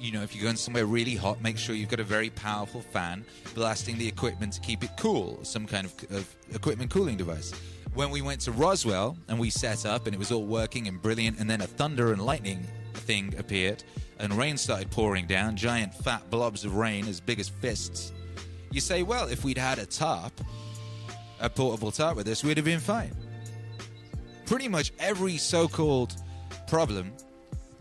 [0.00, 2.82] You know, if you're going somewhere really hot, make sure you've got a very powerful
[2.82, 7.52] fan blasting the equipment to keep it cool, some kind of, of equipment cooling device
[7.94, 11.00] when we went to Roswell and we set up and it was all working and
[11.00, 13.82] brilliant, and then a thunder and lightning thing appeared
[14.18, 18.12] and rain started pouring down, giant fat blobs of rain as big as fists.
[18.70, 20.32] You say, well, if we'd had a tarp,
[21.40, 23.14] a portable tarp with us, we'd have been fine.
[24.46, 26.14] Pretty much every so called
[26.66, 27.12] problem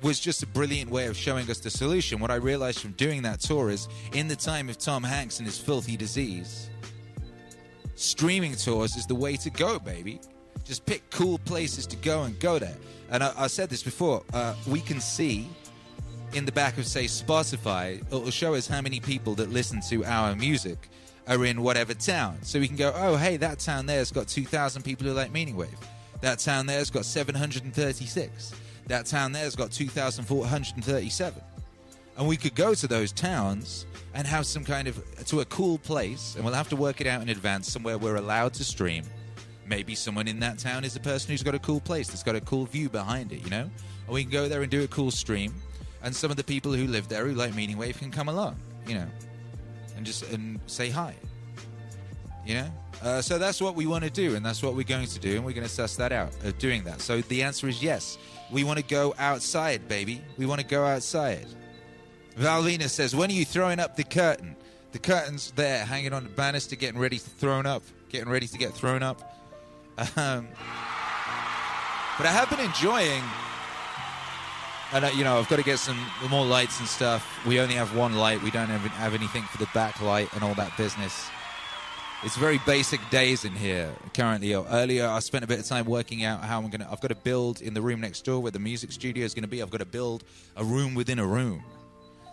[0.02, 2.20] was just a brilliant way of showing us the solution.
[2.20, 5.48] What I realized from doing that tour is in the time of Tom Hanks and
[5.48, 6.70] his filthy disease,
[8.04, 10.20] streaming tours is the way to go, baby.
[10.66, 12.76] Just pick cool places to go and go there.
[13.10, 14.24] And I, I said this before.
[14.34, 15.48] Uh, we can see
[16.34, 20.04] in the back of say Spotify, it'll show us how many people that listen to
[20.06, 20.90] our music
[21.28, 22.38] are in whatever town.
[22.42, 25.56] So we can go, oh hey, that town there's got 2,000 people who like Meaning
[25.56, 25.78] Wave.
[26.22, 28.54] That town there's got 736.
[28.88, 31.42] That town there's got 2,437.
[32.18, 35.80] And we could go to those towns and have some kind of to a cool
[35.80, 39.04] place, and we'll have to work it out in advance somewhere we're allowed to stream.
[39.66, 42.36] Maybe someone in that town is a person who's got a cool place that's got
[42.36, 43.70] a cool view behind it, you know?
[44.06, 45.54] And we can go there and do a cool stream,
[46.04, 48.58] and some of the people who live there who like Meaning Wave can come along,
[48.86, 49.08] you know,
[49.96, 51.16] and just and say hi,
[52.46, 52.72] you know.
[53.02, 55.36] Uh, so that's what we want to do, and that's what we're going to do,
[55.36, 57.02] and we're going to suss that out of doing that.
[57.02, 58.18] So the answer is yes.
[58.52, 60.22] We want to go outside, baby.
[60.38, 61.48] We want to go outside.
[62.38, 64.56] Valvina says, "When are you throwing up the curtain?
[64.92, 68.58] The curtain's there, hanging on the banister, getting ready to thrown up, getting ready to
[68.58, 69.22] get thrown up."
[70.18, 70.48] Um,
[72.18, 73.24] but I have been enjoying,
[74.92, 77.28] and uh, you know, I've got to get some more lights and stuff.
[77.46, 78.42] We only have one light.
[78.42, 81.30] We don't have, have anything for the backlight and all that business.
[82.24, 84.54] It's very basic days in here currently.
[84.54, 86.88] Earlier, I spent a bit of time working out how I'm gonna.
[86.90, 89.44] I've got to build in the room next door where the music studio is going
[89.44, 89.62] to be.
[89.62, 90.24] I've got to build
[90.56, 91.64] a room within a room.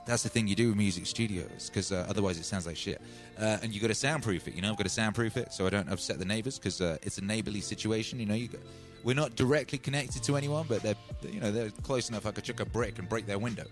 [0.07, 3.01] That's the thing you do with music studios because uh, otherwise it sounds like shit.
[3.39, 4.55] Uh, and you got to soundproof it.
[4.55, 6.99] You know, I've got to soundproof it so I don't upset the neighbors because uh,
[7.03, 8.19] it's a neighborly situation.
[8.19, 8.61] You know, you got,
[9.05, 10.95] we're not directly connected to anyone, but they're
[11.31, 12.27] you know they're close enough.
[12.27, 13.65] I could chuck a brick and break their window.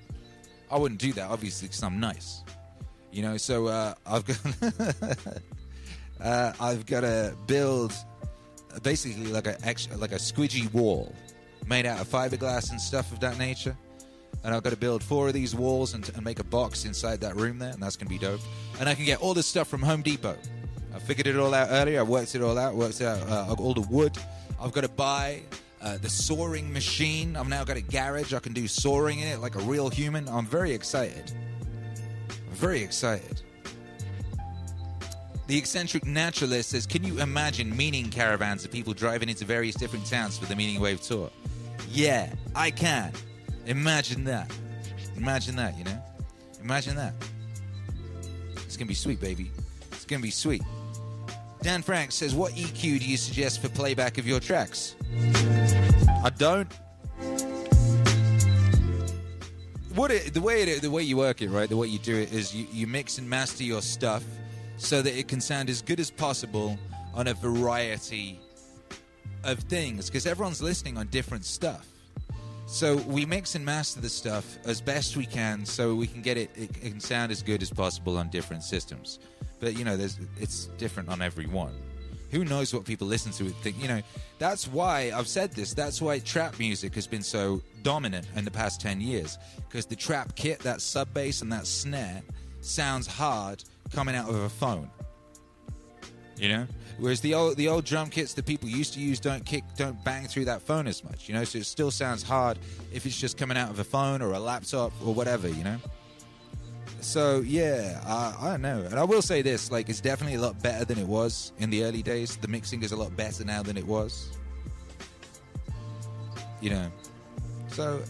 [0.71, 2.43] I wouldn't do that obviously because I'm nice.
[3.11, 4.39] You know, so uh, I've got
[6.21, 7.93] uh, I've got to build
[8.83, 9.57] basically like a
[9.97, 11.15] like a squidgy wall
[11.67, 13.77] made out of fiberglass and stuff of that nature
[14.45, 17.21] and I've got to build four of these walls and, and, make a box inside
[17.21, 18.41] that room there, and that's going to be dope.
[18.81, 20.37] And I can get all this stuff from Home Depot.
[20.95, 22.01] I figured it all out earlier.
[22.01, 22.75] I worked it all out.
[22.75, 24.17] Worked out uh, all the wood.
[24.61, 25.43] I've got to buy
[25.81, 27.37] uh, the soaring machine.
[27.37, 28.33] I've now got a garage.
[28.33, 30.29] I can do soaring in it like a real human.
[30.29, 31.31] I'm very excited.
[32.31, 33.43] I'm very excited.
[35.47, 40.07] The eccentric naturalist says, "Can you imagine meaning caravans of people driving into various different
[40.07, 41.31] towns for the Meaning Wave tour?"
[41.91, 43.13] Yeah, I can.
[43.69, 44.51] Imagine that.
[45.17, 46.03] Imagine that, you know?
[46.63, 47.13] Imagine that.
[48.65, 49.51] It's gonna be sweet, baby.
[49.93, 50.63] It's gonna be sweet.
[51.61, 54.97] Dan Frank says, What EQ do you suggest for playback of your tracks?
[56.25, 56.73] I don't.
[59.95, 61.69] What it, the way it, the way you work it, right?
[61.69, 64.25] The way you do it is you, you mix and master your stuff
[64.79, 66.79] so that it can sound as good as possible
[67.13, 68.41] on a variety
[69.45, 71.87] of things because everyone's listening on different stuff.
[72.69, 76.37] So we mix and master the stuff as best we can, so we can get
[76.37, 76.51] it.
[76.55, 79.21] It can sound as good as possible on different systems.
[79.59, 81.73] But you know, there's it's different on every one.
[82.31, 83.49] Who knows what people listen to?
[83.49, 84.03] Think you know.
[84.39, 85.73] That's why I've said this.
[85.73, 89.39] That's why trap music has been so dominant in the past ten years.
[89.67, 92.23] Because the trap kit, that sub bass and that snare,
[92.61, 94.91] sounds hard coming out of a phone.
[96.39, 96.67] You know,
[96.99, 100.03] Whereas the old the old drum kits that people used to use don't kick don't
[100.05, 101.45] bang through that phone as much, you know.
[101.45, 102.59] So it still sounds hard
[102.93, 105.77] if it's just coming out of a phone or a laptop or whatever, you know.
[107.01, 110.61] So yeah, I don't know, and I will say this: like, it's definitely a lot
[110.61, 112.37] better than it was in the early days.
[112.37, 114.37] The mixing is a lot better now than it was.
[116.61, 116.91] You know,
[117.69, 118.03] so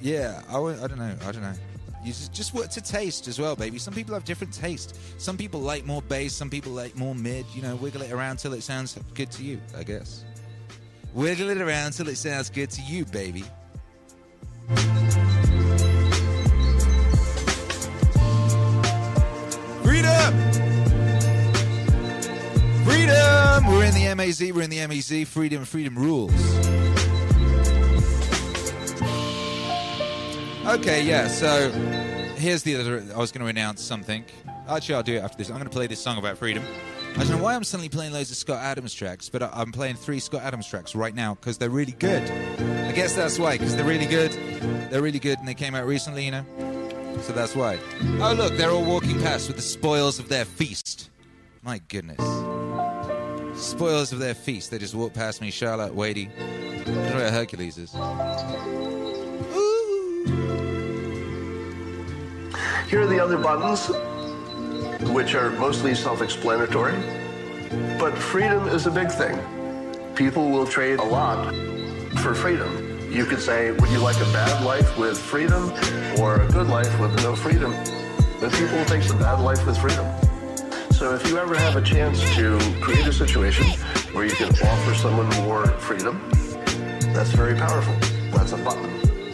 [0.00, 1.54] yeah, I, I don't know, I don't know.
[2.06, 3.80] You just, just what to taste as well, baby.
[3.80, 4.96] Some people have different taste.
[5.18, 6.32] Some people like more bass.
[6.36, 7.44] Some people like more mid.
[7.52, 9.60] You know, wiggle it around till it sounds good to you.
[9.76, 10.24] I guess.
[11.14, 13.42] Wiggle it around till it sounds good to you, baby.
[19.82, 20.34] Freedom!
[22.84, 23.66] Freedom!
[23.66, 25.26] We're in the MAZ, we're in the MAZ.
[25.26, 26.65] Freedom, freedom rules.
[30.66, 31.70] Okay, yeah, so
[32.36, 33.04] here's the other.
[33.14, 34.24] I was going to announce something.
[34.68, 35.48] Actually, I'll do it after this.
[35.48, 36.64] I'm going to play this song about freedom.
[37.14, 39.94] I don't know why I'm suddenly playing loads of Scott Adams tracks, but I'm playing
[39.94, 42.22] three Scott Adams tracks right now because they're really good.
[42.84, 44.32] I guess that's why, because they're really good.
[44.90, 46.44] They're really good and they came out recently, you know?
[47.22, 47.78] So that's why.
[48.20, 51.10] Oh, look, they're all walking past with the spoils of their feast.
[51.62, 52.18] My goodness.
[53.54, 54.72] Spoils of their feast.
[54.72, 56.28] They just walk past me, Charlotte, Wadey.
[56.38, 57.94] I don't know where Hercules is.
[62.88, 63.88] Here are the other buttons,
[65.10, 66.94] which are mostly self-explanatory.
[67.98, 69.36] But freedom is a big thing.
[70.14, 71.52] People will trade a lot
[72.18, 73.10] for freedom.
[73.10, 75.72] You could say, would you like a bad life with freedom
[76.20, 77.72] or a good life with no freedom?
[78.40, 80.06] But people take the bad life with freedom.
[80.92, 83.66] So if you ever have a chance to create a situation
[84.12, 86.22] where you can offer someone more freedom,
[87.12, 87.94] that's very powerful.
[88.30, 88.88] That's a button.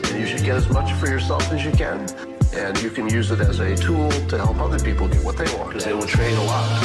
[0.07, 2.32] And you should get as much for yourself as you can.
[2.55, 5.45] And you can use it as a tool to help other people get what they
[5.57, 6.83] want because they will trade a lot.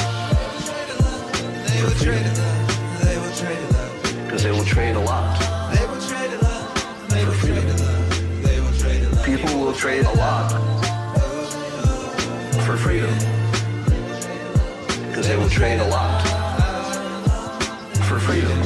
[1.80, 2.34] For freedom.
[4.24, 5.38] Because they will trade a lot.
[7.10, 7.76] For freedom.
[9.24, 10.50] People will trade a lot
[12.64, 13.14] for freedom.
[15.08, 16.22] Because they will trade a lot
[18.08, 18.57] for freedom.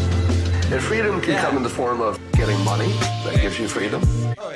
[0.72, 2.90] And freedom can come in the form of getting money,
[3.24, 4.00] that gives you freedom.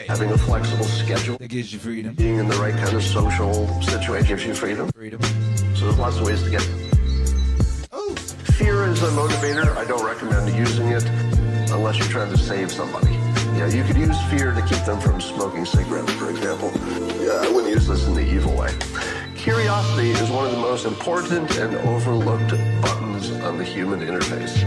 [0.08, 2.14] Having a flexible schedule, That gives you freedom.
[2.14, 4.90] being in the right kind of social situation gives you freedom.
[4.92, 5.22] Freedom.
[5.74, 6.62] So there's lots of ways to get.
[6.62, 8.18] It.
[8.54, 9.76] Fear is a motivator.
[9.76, 11.04] I don't recommend using it
[11.70, 13.12] unless you're trying to save somebody.
[13.52, 16.72] You know, you could use fear to keep them from smoking cigarettes, for example.
[17.20, 18.72] Yeah, I wouldn't use this in the evil way.
[19.46, 22.50] Curiosity is one of the most important and overlooked
[22.82, 24.60] buttons on the human interface.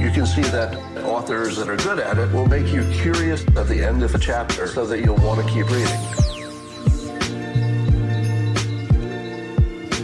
[0.00, 3.68] You can see that authors that are good at it will make you curious at
[3.68, 6.00] the end of a chapter so that you'll want to keep reading.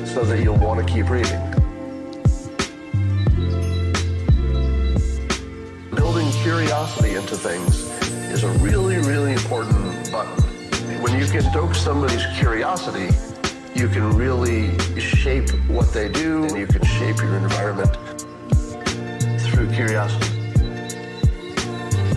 [0.04, 1.40] So that you'll want to keep reading.
[5.94, 7.86] Building curiosity into things
[8.30, 10.44] is a really, really important button.
[11.00, 13.08] When you can stoke somebody's curiosity,
[13.78, 17.96] you can really shape what they do and you can shape your environment
[19.42, 20.26] through curiosity.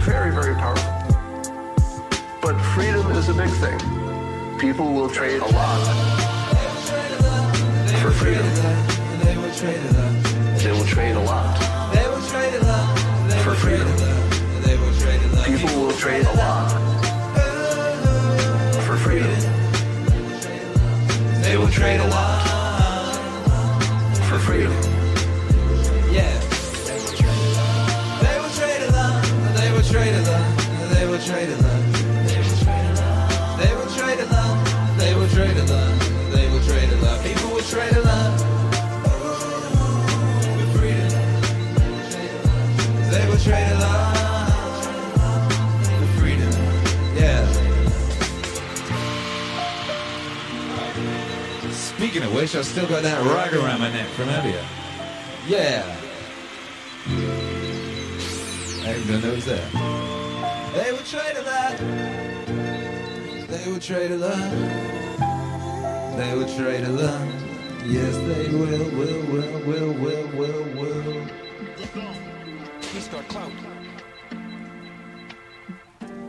[0.01, 0.91] Very, very powerful.
[2.41, 3.77] But freedom is a big thing.
[4.57, 5.81] People will trade a lot
[8.01, 8.47] for freedom.
[9.21, 11.57] They will trade a lot
[13.43, 13.87] for freedom.
[15.43, 16.71] People will trade a lot
[18.83, 19.50] for freedom.
[21.81, 23.15] Trade a lot
[24.29, 24.71] for freedom.
[26.11, 26.39] Yeah.
[28.21, 29.23] They will trade a lot.
[29.55, 30.91] They will trade a lot.
[30.93, 31.70] They will trade a lot.
[52.31, 54.63] Speaking of which, I've still got that rag around my neck from earlier.
[55.47, 55.83] Yeah.
[58.83, 59.69] I didn't know it was there.
[60.73, 61.77] They will trade a lot.
[63.49, 64.51] They will trade a lot.
[66.17, 67.27] They will trade a lot.
[67.85, 71.27] Yes, they will, will, will, will, will, will, will.
[72.93, 73.51] He's got clout.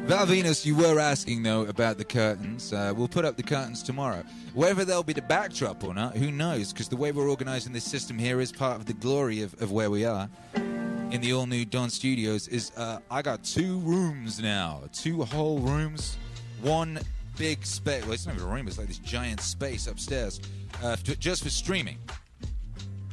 [0.05, 2.73] Val Venus, you were asking though about the curtains.
[2.73, 4.25] Uh, we'll put up the curtains tomorrow.
[4.53, 6.73] Whether they'll be the backdrop or not, who knows?
[6.73, 9.71] Because the way we're organising this system here is part of the glory of, of
[9.71, 12.49] where we are in the all new Don Studios.
[12.49, 16.19] Is uh, I got two rooms now, two whole rooms,
[16.61, 16.99] one
[17.39, 18.03] big space.
[18.03, 20.41] Well, it's not even a room; it's like this giant space upstairs,
[20.83, 21.99] uh, f- just for streaming.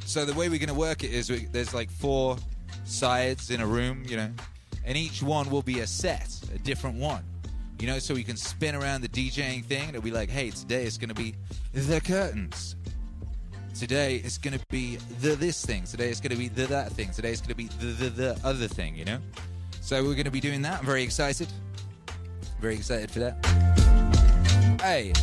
[0.06, 2.38] So the way we're going to work it is we, there's like four
[2.84, 4.32] sides in a room, you know,
[4.90, 7.24] and each one will be a set, a different one.
[7.80, 10.50] You know, so we can spin around the DJing thing and it'll be like, hey,
[10.50, 11.36] today it's going to be
[11.74, 12.76] the curtains.
[13.78, 15.84] Today it's going to be the this thing.
[15.86, 17.12] Today it's going to be the that thing.
[17.12, 19.20] Today it's going to be the, the the other thing, you know?
[19.80, 20.80] So we're going to be doing that.
[20.80, 21.48] I'm very excited.
[22.60, 23.46] Very excited for that.
[24.82, 25.14] Hey.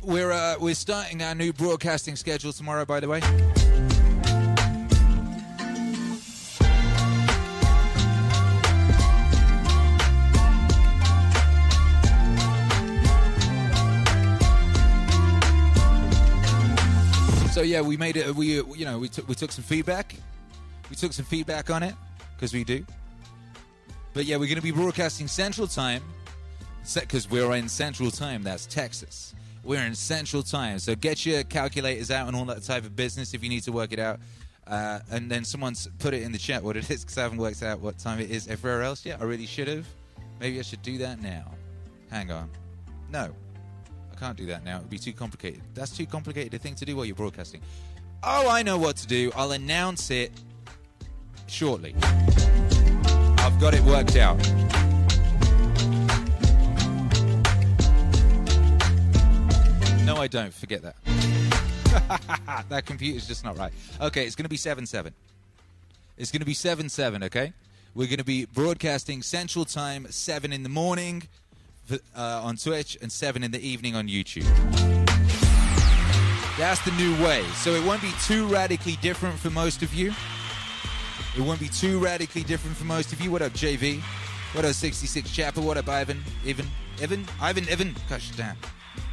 [0.00, 3.20] We're uh, we're starting our new broadcasting schedule tomorrow, by the way.
[17.58, 18.32] So yeah, we made it.
[18.36, 20.14] We you know we took we took some feedback.
[20.90, 21.92] We took some feedback on it
[22.36, 22.86] because we do.
[24.14, 26.00] But yeah, we're going to be broadcasting Central Time
[26.94, 28.44] because we're in Central Time.
[28.44, 29.34] That's Texas.
[29.64, 30.78] We're in Central Time.
[30.78, 33.72] So get your calculators out and all that type of business if you need to
[33.72, 34.20] work it out.
[34.64, 37.38] Uh, and then someone's put it in the chat what it is because I haven't
[37.38, 39.20] worked out what time it is everywhere else yet.
[39.20, 39.84] I really should have.
[40.38, 41.50] Maybe I should do that now.
[42.08, 42.50] Hang on.
[43.10, 43.34] No,
[44.18, 44.78] can't do that now.
[44.78, 45.60] It would be too complicated.
[45.74, 47.60] That's too complicated a thing to do while you're broadcasting.
[48.22, 49.30] Oh, I know what to do.
[49.36, 50.32] I'll announce it
[51.46, 51.94] shortly.
[52.02, 54.36] I've got it worked out.
[60.04, 60.52] No, I don't.
[60.52, 60.96] Forget that.
[62.68, 63.72] that computer's just not right.
[64.00, 65.14] Okay, it's going to be 7 7.
[66.16, 67.52] It's going to be 7 7, okay?
[67.94, 71.28] We're going to be broadcasting Central Time, 7 in the morning
[71.92, 74.46] uh, on Twitch, and 7 in the evening on YouTube.
[76.58, 77.44] That's the new way.
[77.54, 80.12] So it won't be too radically different for most of you.
[81.36, 83.30] It won't be too radically different for most of you.
[83.30, 84.00] What up, JV?
[84.54, 85.60] What up, 66 Chapper?
[85.60, 86.20] What up, Ivan?
[86.44, 86.66] Ivan?
[87.00, 87.24] Evan?
[87.40, 87.68] Ivan?
[87.68, 87.94] Evan?
[88.08, 88.56] Gosh, damn.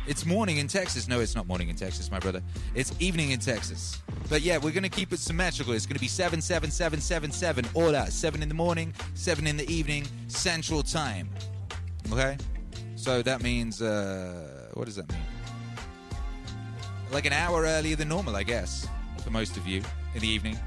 [0.07, 1.07] It's morning in Texas.
[1.07, 2.41] No, it's not morning in Texas, my brother.
[2.73, 4.01] It's evening in Texas.
[4.29, 5.73] But yeah, we're going to keep it symmetrical.
[5.73, 8.11] It's going to be 7, 7, 7, 7, 7, all that.
[8.11, 11.29] 7 in the morning, 7 in the evening, Central Time.
[12.11, 12.37] Okay?
[13.05, 15.21] So that means, uh, what does that mean?
[17.11, 18.87] Like an hour earlier than normal, I guess,
[19.23, 19.83] for most of you
[20.15, 20.57] in the evening.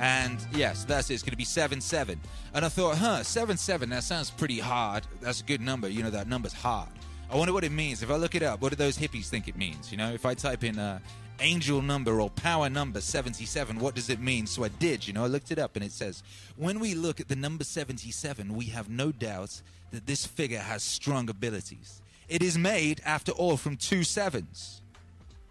[0.00, 1.14] And yes, that's it.
[1.14, 2.18] It's going to be 7 7.
[2.54, 5.06] And I thought, huh, 7 7, that sounds pretty hard.
[5.20, 5.90] That's a good number.
[5.90, 6.88] You know, that number's hard.
[7.30, 8.02] I wonder what it means.
[8.02, 9.92] If I look it up, what do those hippies think it means?
[9.92, 11.00] You know, if I type in uh,
[11.38, 14.46] angel number or power number 77, what does it mean?
[14.46, 16.22] So I did, you know, I looked it up and it says,
[16.56, 19.60] when we look at the number 77, we have no doubt
[19.94, 22.00] that this figure has strong abilities.
[22.28, 24.80] It is made, after all, from two sevens.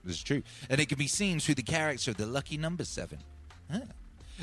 [0.03, 0.43] This is true.
[0.69, 3.19] And it can be seen through the character of the lucky number seven.
[3.71, 3.81] Ah.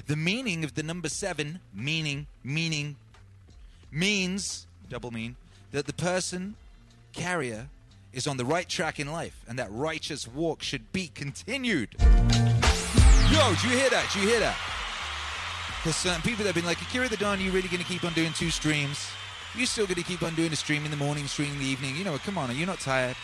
[0.06, 2.96] The meaning of the number seven, meaning, meaning,
[3.90, 5.36] means, double mean,
[5.72, 6.54] that the person,
[7.12, 7.68] carrier,
[8.12, 11.94] is on the right track in life and that righteous walk should be continued.
[12.00, 14.08] Yo, do you hear that?
[14.12, 14.56] Do you hear that?
[15.78, 18.04] Because certain people that have been like, Akira the Don, you really going to keep
[18.04, 19.08] on doing two streams?
[19.56, 21.64] You still going to keep on doing a stream in the morning, stream in the
[21.64, 21.96] evening?
[21.96, 23.16] You know, come on, are you not tired?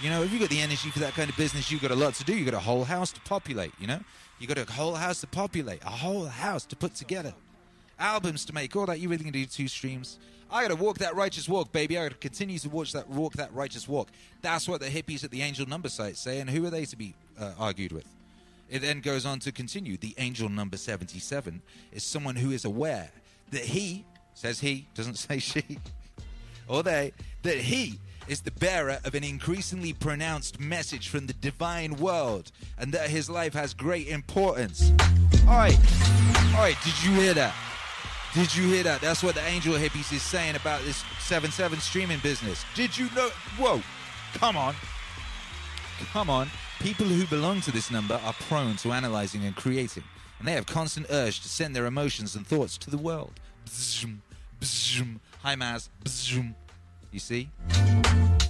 [0.00, 1.94] You know, if you've got the energy for that kind of business, you've got a
[1.94, 2.34] lot to do.
[2.34, 4.00] You've got a whole house to populate, you know?
[4.38, 7.34] You've got a whole house to populate, a whole house to put together,
[7.98, 9.00] albums to make, all that.
[9.00, 10.18] You really can do two streams.
[10.50, 11.98] I got to walk that righteous walk, baby.
[11.98, 14.08] I got to continue to watch that walk that righteous walk.
[14.42, 16.96] That's what the hippies at the Angel Number site say, and who are they to
[16.96, 18.06] be uh, argued with?
[18.70, 19.96] It then goes on to continue.
[19.96, 21.62] The Angel Number 77
[21.92, 23.10] is someone who is aware
[23.50, 24.04] that he,
[24.36, 25.78] says he, doesn't say she,
[26.68, 27.12] or they,
[27.42, 32.92] that he is the bearer of an increasingly pronounced message from the divine world and
[32.92, 34.92] that his life has great importance.
[35.48, 35.78] All right,
[36.54, 37.54] all right, did you hear that?
[38.34, 39.00] Did you hear that?
[39.00, 42.64] That's what the Angel Hippies is saying about this 7 7 streaming business.
[42.74, 43.30] Did you know?
[43.58, 43.80] Whoa,
[44.34, 44.74] come on.
[46.12, 46.50] Come on.
[46.80, 50.02] People who belong to this number are prone to analyzing and creating,
[50.38, 53.40] and they have constant urge to send their emotions and thoughts to the world.
[54.60, 55.20] Bzzum.
[55.42, 55.88] Hi, Maz.
[56.04, 56.54] Bzzum.
[57.12, 57.48] You see?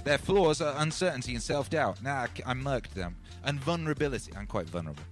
[0.03, 2.01] Their flaws are uncertainty and self doubt.
[2.01, 3.17] Now nah, I murked them.
[3.43, 4.31] And vulnerability.
[4.35, 5.03] I'm quite vulnerable.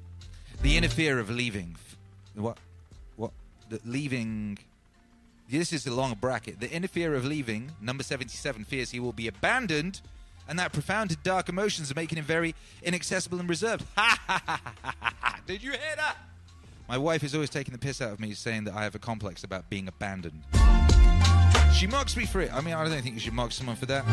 [0.61, 1.75] The inner fear of leaving.
[2.35, 2.57] What?
[3.15, 3.31] What?
[3.69, 4.57] The leaving.
[5.49, 6.59] This is a long bracket.
[6.59, 7.71] The inner fear of leaving.
[7.81, 10.01] Number 77 fears he will be abandoned.
[10.47, 13.85] And that profound and dark emotions are making him very inaccessible and reserved.
[13.95, 14.83] Ha ha ha ha
[15.21, 15.39] ha!
[15.45, 16.17] Did you hear that?
[16.87, 18.99] My wife is always taking the piss out of me, saying that I have a
[18.99, 20.43] complex about being abandoned.
[21.75, 22.53] She mocks me for it.
[22.53, 24.05] I mean, I don't think you should mock someone for that.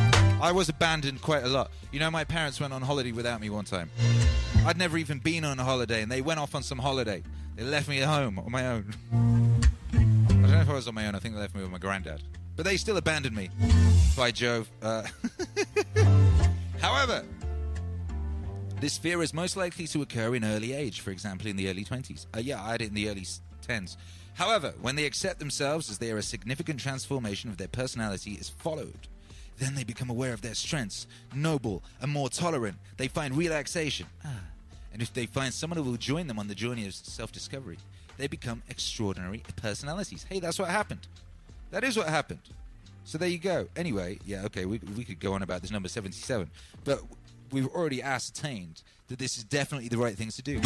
[0.42, 1.70] I was abandoned quite a lot.
[1.92, 3.88] You know, my parents went on holiday without me one time.
[4.66, 7.22] I'd never even been on a holiday, and they went off on some holiday.
[7.54, 8.92] They left me at home on my own.
[9.12, 11.14] I don't know if I was on my own.
[11.14, 12.20] I think they left me with my granddad.
[12.56, 13.48] But they still abandoned me.
[14.16, 14.68] By Jove.
[14.82, 15.04] Uh,
[16.80, 17.24] however,
[18.80, 21.84] this fear is most likely to occur in early age, for example, in the early
[21.84, 22.26] 20s.
[22.34, 23.24] Uh, yeah, I had it in the early
[23.68, 23.96] 10s.
[24.34, 28.48] However, when they accept themselves as they are a significant transformation of their personality is
[28.48, 29.08] followed,
[29.58, 32.76] then they become aware of their strengths, noble and more tolerant.
[32.96, 34.06] They find relaxation.
[34.24, 34.40] Ah.
[34.92, 37.78] And if they find someone who will join them on the journey of self discovery,
[38.18, 40.26] they become extraordinary personalities.
[40.28, 41.06] Hey, that's what happened.
[41.70, 42.40] That is what happened.
[43.04, 43.68] So there you go.
[43.76, 46.50] Anyway, yeah, okay, we, we could go on about this number 77,
[46.84, 47.00] but
[47.50, 50.60] we've already ascertained that this is definitely the right thing to do.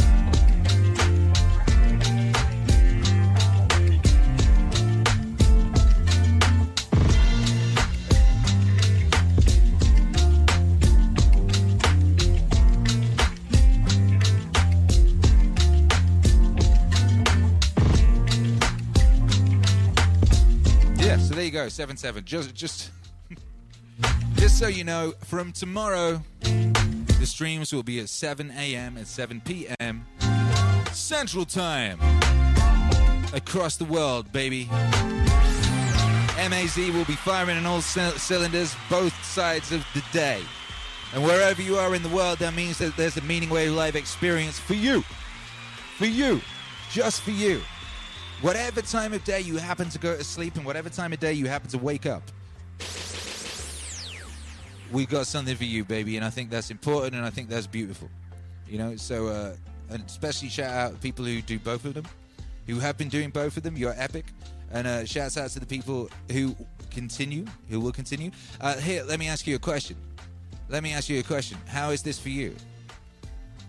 [21.57, 22.23] Go, seven seven.
[22.25, 22.91] Just just
[24.35, 28.99] just so you know, from tomorrow, the streams will be at 7 a.m.
[28.99, 30.05] and 7 p.m.
[30.93, 31.99] Central Time
[33.33, 34.69] across the world, baby.
[36.37, 40.43] MAZ will be firing on all c- cylinders both sides of the day.
[41.15, 43.97] And wherever you are in the world, that means that there's a Meaning Wave Live
[43.97, 45.03] experience for you.
[45.97, 46.43] For you.
[46.91, 47.63] Just for you.
[48.43, 51.33] Whatever time of day you happen to go to sleep and whatever time of day
[51.33, 52.23] you happen to wake up,
[54.93, 56.17] we've got something for you, baby.
[56.17, 58.11] And I think that's important and I think that's beautiful.
[58.69, 59.55] You know, so, uh,
[59.89, 62.05] and especially shout out people who do both of them,
[62.67, 63.77] who have been doing both of them.
[63.77, 64.27] You're epic.
[64.73, 66.55] And uh, shouts out to the people who
[66.91, 68.33] continue, who will continue.
[68.61, 69.97] Uh, here, let me ask you a question.
[70.69, 71.57] Let me ask you a question.
[71.67, 72.55] How is this for you?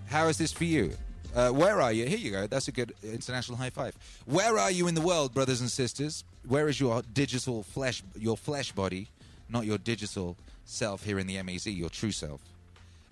[0.07, 0.91] How is this for you?
[1.37, 2.07] Uh, where are you?
[2.07, 2.47] Here you go.
[2.47, 3.95] That's a good international high five.
[4.25, 6.23] Where are you in the world, brothers and sisters?
[6.47, 9.07] Where is your digital flesh, your flesh body,
[9.47, 10.35] not your digital
[10.65, 12.41] self here in the MEZ, your true self?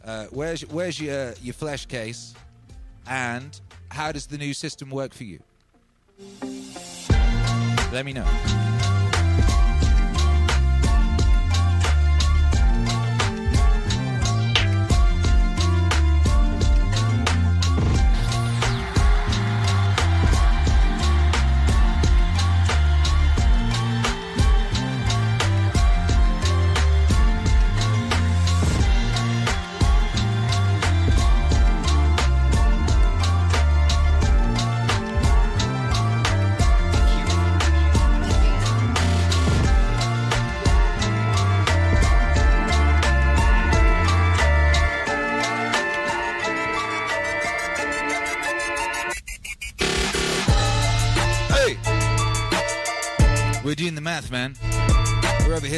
[0.03, 2.33] Uh, where's where's your your flesh case,
[3.07, 5.39] and how does the new system work for you?
[7.91, 8.74] Let me know.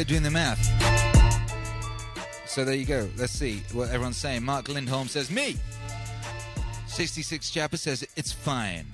[0.07, 0.63] Doing the math.
[2.47, 3.09] So there you go.
[3.17, 4.43] Let's see what everyone's saying.
[4.43, 5.57] Mark Lindholm says, Me!
[6.87, 8.85] 66 Chapper says, It's fine.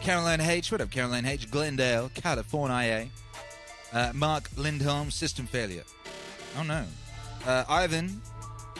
[0.00, 0.72] Caroline H.
[0.72, 1.50] What up, Caroline H?
[1.50, 3.06] Glendale, California.
[3.92, 5.84] Uh, Mark Lindholm, system failure.
[6.58, 6.84] Oh no.
[7.46, 8.20] Uh, Ivan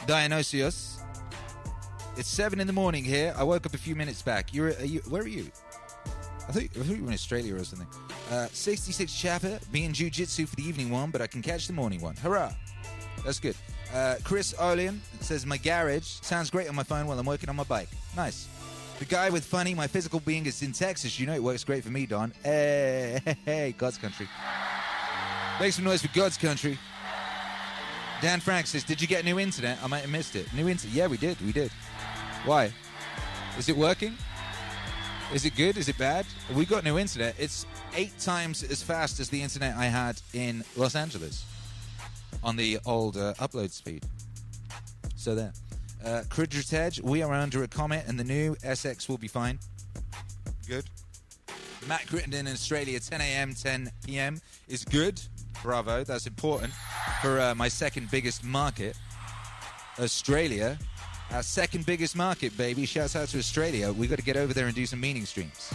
[0.06, 0.98] Dionysius.
[2.16, 3.34] It's 7 in the morning here.
[3.36, 4.52] I woke up a few minutes back.
[4.52, 5.50] You're, are you, where are you?
[6.48, 7.86] I thought, I thought you were in Australia or something.
[8.30, 12.00] Uh, 66 Chapper, being jiu-jitsu for the evening one, but I can catch the morning
[12.00, 12.14] one.
[12.16, 12.52] Hurrah!
[13.24, 13.56] That's good.
[13.92, 17.56] Uh, Chris Olean says, My garage sounds great on my phone while I'm working on
[17.56, 17.88] my bike.
[18.16, 18.46] Nice.
[19.00, 21.18] The guy with funny, my physical being is in Texas.
[21.18, 22.32] You know it works great for me, Don.
[22.44, 24.28] Hey, hey, hey, God's country.
[25.58, 26.78] Make some noise for God's country.
[28.20, 29.78] Dan Frank says, Did you get new internet?
[29.82, 30.52] I might have missed it.
[30.52, 30.94] New internet?
[30.94, 31.40] Yeah, we did.
[31.40, 31.70] We did.
[32.44, 32.72] Why?
[33.58, 34.16] Is it working?
[35.32, 35.76] Is it good?
[35.76, 36.26] Is it bad?
[36.56, 37.36] We got new internet.
[37.38, 37.64] It's
[37.94, 41.44] eight times as fast as the internet I had in Los Angeles
[42.42, 44.04] on the old uh, upload speed.
[45.14, 45.52] So there.
[46.04, 46.24] Uh,
[46.72, 49.60] Edge, we are under a comet, and the new SX will be fine.
[50.66, 50.86] Good.
[51.86, 54.40] Matt Crittenden in Australia, 10 a.m., 10 p.m.
[54.66, 55.20] is good.
[55.62, 56.02] Bravo.
[56.02, 56.72] That's important
[57.22, 58.96] for uh, my second biggest market,
[60.00, 60.76] Australia.
[61.32, 62.84] Our second biggest market, baby.
[62.86, 63.92] Shouts out to Australia.
[63.92, 65.72] We've got to get over there and do some meaning streams.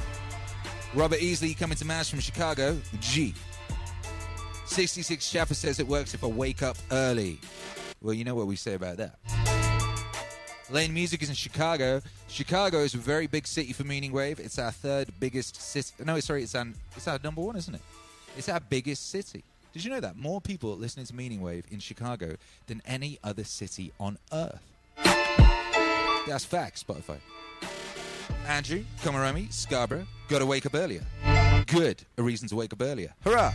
[0.94, 2.78] Robert Easley coming to Mass from Chicago.
[3.00, 3.34] G.
[4.66, 7.40] 66 Chapper says it works if I wake up early.
[8.02, 9.18] Well, you know what we say about that.
[10.70, 12.02] Lane Music is in Chicago.
[12.28, 14.40] Chicago is a very big city for Meaning Wave.
[14.40, 15.94] It's our third biggest city.
[16.04, 16.66] No, sorry, it's our,
[16.98, 17.82] it's our number one, isn't it?
[18.38, 19.44] It's our biggest city.
[19.72, 20.18] Did you know that?
[20.18, 22.36] More people listening to Meaning Wave in Chicago
[22.68, 24.75] than any other city on earth.
[26.28, 27.18] That's facts, Spotify.
[28.48, 31.02] Andrew, Komaromi, Scarborough, gotta wake up earlier.
[31.68, 33.14] Good, a reason to wake up earlier.
[33.24, 33.54] Hurrah!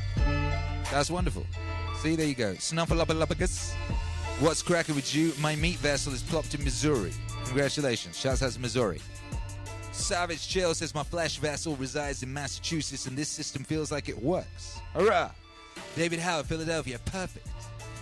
[0.91, 1.47] That's wonderful.
[1.99, 2.55] See, there you go.
[2.55, 3.73] Snuffleupagus.
[4.41, 5.33] What's cracking with you?
[5.39, 7.13] My meat vessel is plopped in Missouri.
[7.45, 8.19] Congratulations.
[8.19, 9.01] Shouts out to Missouri.
[9.93, 14.21] Savage Chill says my flesh vessel resides in Massachusetts and this system feels like it
[14.21, 14.81] works.
[14.95, 15.31] Hurrah!
[15.95, 16.99] David Howard, Philadelphia.
[17.05, 17.47] Perfect.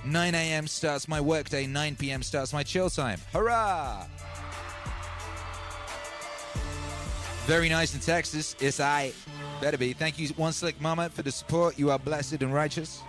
[0.04, 0.66] 9 a.m.
[0.66, 2.22] starts my workday, 9 p.m.
[2.22, 3.20] starts my chill time.
[3.32, 4.06] Hurrah!
[7.49, 8.55] Very nice in Texas.
[8.61, 9.11] It's I.
[9.59, 9.94] Better be.
[9.94, 11.78] Thank you, One Slick Mama, for the support.
[11.78, 13.01] You are blessed and righteous.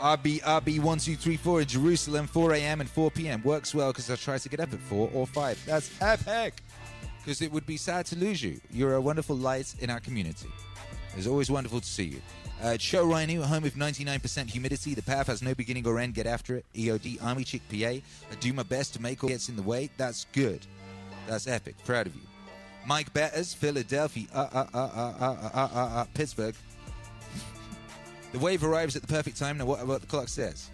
[0.00, 2.80] RB RB1234 in Jerusalem, 4 a.m.
[2.80, 3.40] and 4 p.m.
[3.44, 5.66] Works well because I try to get up at 4 or 5.
[5.66, 6.64] That's epic!
[7.18, 8.60] Because it would be sad to lose you.
[8.72, 10.50] You're a wonderful light in our community.
[11.16, 12.22] It's always wonderful to see you.
[12.60, 14.94] Uh, Show Rhino, home with 99% humidity.
[14.94, 16.14] The path has no beginning or end.
[16.14, 16.64] Get after it.
[16.74, 17.76] EOD Army Chick PA.
[17.86, 18.02] I
[18.40, 19.90] do my best to make all gets in the way.
[19.96, 20.66] That's good.
[21.28, 21.76] That's epic.
[21.84, 22.22] Proud of you.
[22.86, 26.54] Mike Betters, Philadelphia, uh, uh, uh, uh, uh, uh, uh, uh, uh, Pittsburgh.
[28.32, 29.58] The wave arrives at the perfect time.
[29.58, 30.70] Now, what, what the clock says?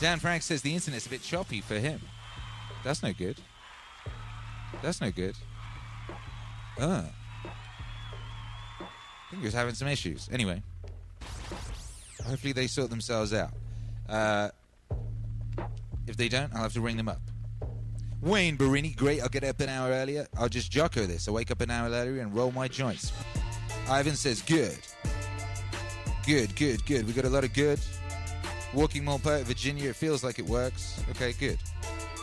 [0.00, 2.00] Dan Frank says the internet's a bit choppy for him.
[2.84, 3.36] That's no good.
[4.82, 5.36] That's no good.
[6.78, 7.04] Uh.
[8.84, 10.28] I think he was having some issues.
[10.30, 10.62] Anyway,
[12.26, 13.50] hopefully they sort themselves out.
[14.08, 14.50] Uh,
[16.06, 17.22] if they don't, I'll have to ring them up.
[18.22, 19.20] Wayne Barini, great.
[19.20, 20.28] I'll get up an hour earlier.
[20.38, 21.26] I'll just jocko this.
[21.26, 23.12] I wake up an hour earlier and roll my joints.
[23.88, 24.78] Ivan says, good.
[26.24, 27.04] Good, good, good.
[27.04, 27.80] We got a lot of good.
[28.72, 29.90] Walking Mall Poet, Virginia.
[29.90, 31.02] It feels like it works.
[31.10, 31.58] Okay, good.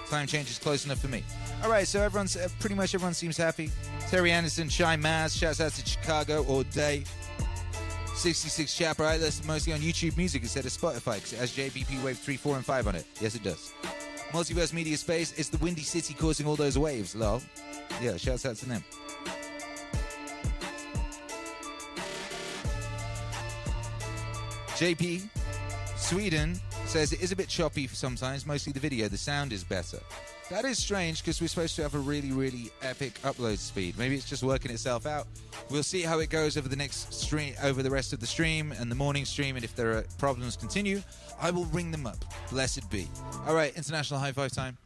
[0.09, 1.21] Time change is close enough for me.
[1.63, 3.69] All right, so everyone's uh, pretty much everyone seems happy.
[4.09, 7.03] Terry Anderson, Shy Maz, shouts out to Chicago all day.
[8.15, 12.03] 66 Chapper, I listen mostly on YouTube Music instead of Spotify because it has JBP
[12.03, 13.05] Wave 3, 4, and 5 on it.
[13.21, 13.73] Yes, it does.
[14.31, 15.33] Multiverse Media Space.
[15.37, 17.47] It's the Windy City causing all those waves, love.
[18.01, 18.83] Yeah, shouts out to them.
[24.77, 25.27] JP,
[25.97, 26.55] Sweden
[26.85, 29.07] says it is a bit choppy sometimes, mostly the video.
[29.07, 29.99] The sound is better.
[30.49, 33.99] That is strange because we're supposed to have a really, really epic upload speed.
[33.99, 35.27] Maybe it's just working itself out.
[35.69, 38.71] We'll see how it goes over the next stream, over the rest of the stream
[38.71, 39.57] and the morning stream.
[39.57, 41.03] And if there are problems continue,
[41.39, 42.25] I will ring them up.
[42.49, 43.07] Blessed be.
[43.47, 44.77] All right, international high five time.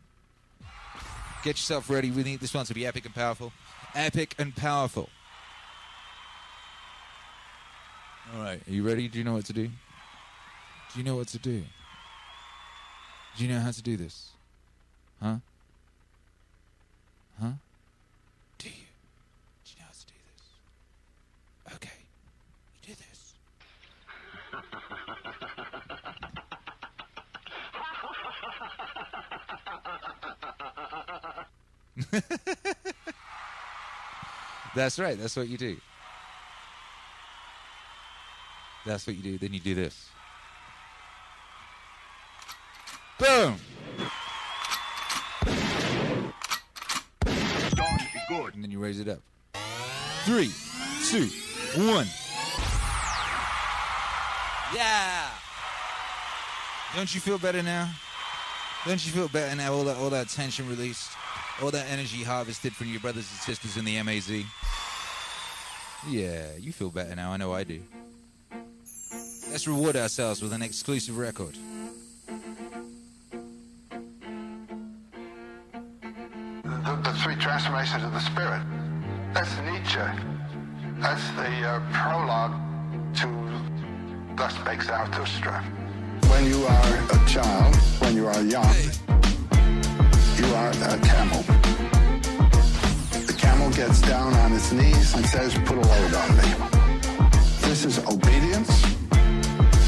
[1.46, 2.12] Get yourself ready.
[2.12, 3.54] We need this one to be epic and powerful.
[3.96, 5.08] Epic and powerful.
[8.36, 9.08] All right, are you ready?
[9.08, 9.68] Do you know what to do?
[9.68, 11.64] Do you know what to do?
[13.38, 14.32] Do you know how to do this?
[15.22, 15.38] Huh?
[17.40, 17.52] Huh?
[18.58, 18.76] Do you?
[19.66, 20.42] Do you know how to do this?
[21.76, 22.00] Okay.
[22.84, 23.34] You do this.
[34.76, 35.20] That's right.
[35.20, 35.78] That's what you do.
[38.86, 39.38] That's what you do.
[39.38, 40.10] Then you do this.
[48.84, 49.20] Raise it up.
[50.26, 50.52] Three,
[51.10, 51.30] two,
[51.88, 52.08] one.
[54.76, 55.30] Yeah.
[56.96, 57.90] Don't you feel better now?
[58.86, 59.74] Don't you feel better now?
[59.74, 61.12] All that, all that tension released,
[61.62, 64.44] all that energy harvested from your brothers and sisters in the MAZ.
[66.10, 67.32] Yeah, you feel better now.
[67.32, 67.82] I know I do.
[69.50, 71.56] Let's reward ourselves with an exclusive record.
[77.54, 78.64] Transformations of the spirit.
[79.32, 80.00] That's Nietzsche.
[80.98, 82.56] That's the uh, prologue
[83.18, 83.28] to
[84.36, 85.62] Thus Spake Zarathustra.
[86.32, 88.74] When you are a child, when you are young,
[90.36, 91.44] you are a camel.
[93.30, 96.50] The camel gets down on its knees and says, put a load on me.
[97.62, 98.82] This is obedience.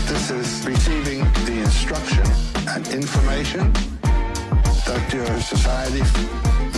[0.06, 2.28] This is receiving the instruction
[2.68, 3.74] and information
[4.86, 6.04] that your society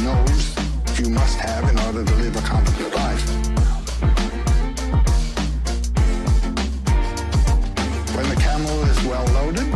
[0.02, 0.67] knows
[1.00, 3.24] you must have in order to live a competent life.
[8.16, 9.70] When the camel is well loaded,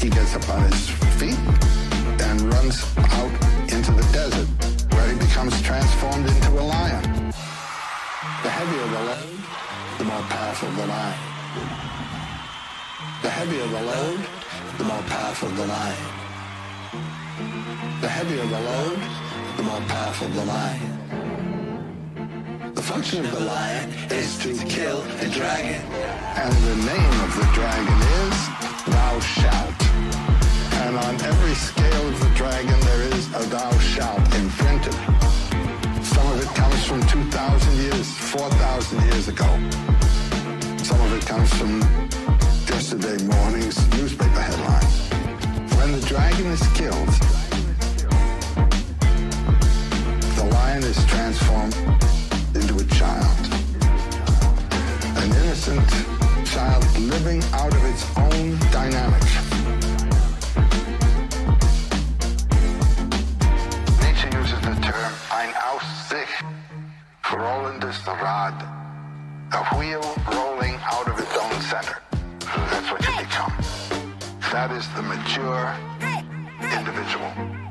[0.00, 0.88] he gets up on his
[1.20, 1.38] feet
[2.26, 3.32] and runs out
[3.68, 4.48] into the desert
[4.94, 7.02] where he becomes transformed into a lion.
[8.42, 9.38] The heavier the load,
[9.98, 11.20] the more powerful the lion.
[13.22, 14.20] The heavier the load,
[14.78, 16.12] the more powerful the lion.
[18.00, 19.21] The heavier the load,
[19.60, 20.92] more powerful the lion.
[22.74, 25.82] The function of the lion is to kill the dragon.
[26.36, 28.36] And the name of the dragon is
[28.86, 29.82] Thou Shalt.
[30.82, 34.94] And on every scale of the dragon there is a Thou Shalt imprinted.
[36.02, 39.50] Some of it comes from 2,000 years, 4,000 years ago.
[40.82, 41.80] Some of it comes from
[42.70, 44.90] yesterday morning's newspaper headline.
[45.76, 47.51] When the dragon is killed,
[50.80, 51.74] the is transformed
[52.54, 53.38] into a child.
[55.18, 55.86] An innocent
[56.46, 59.32] child living out of its own dynamics.
[64.00, 66.32] Nietzsche uses the term ein aus sich.
[68.04, 68.54] The rod.
[69.52, 70.02] A wheel
[70.32, 71.98] rolling out of its own center.
[72.70, 73.52] That's what you become.
[74.50, 75.76] That is the mature
[76.62, 77.61] individual.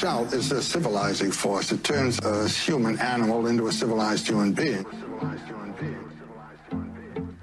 [0.00, 1.72] Thou is a civilizing force.
[1.72, 4.86] It turns a human animal into a civilized human being.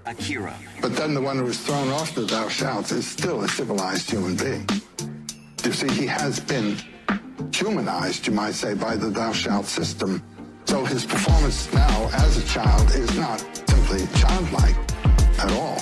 [0.06, 0.56] Akira.
[0.82, 4.10] But then the one who is thrown off the thou shalt is still a civilized
[4.10, 4.66] human being.
[5.66, 6.78] You see, he has been
[7.54, 10.24] humanized, you might say, by the thou shalt system.
[10.64, 14.78] So his performance now as a child is not simply childlike
[15.40, 15.80] at all.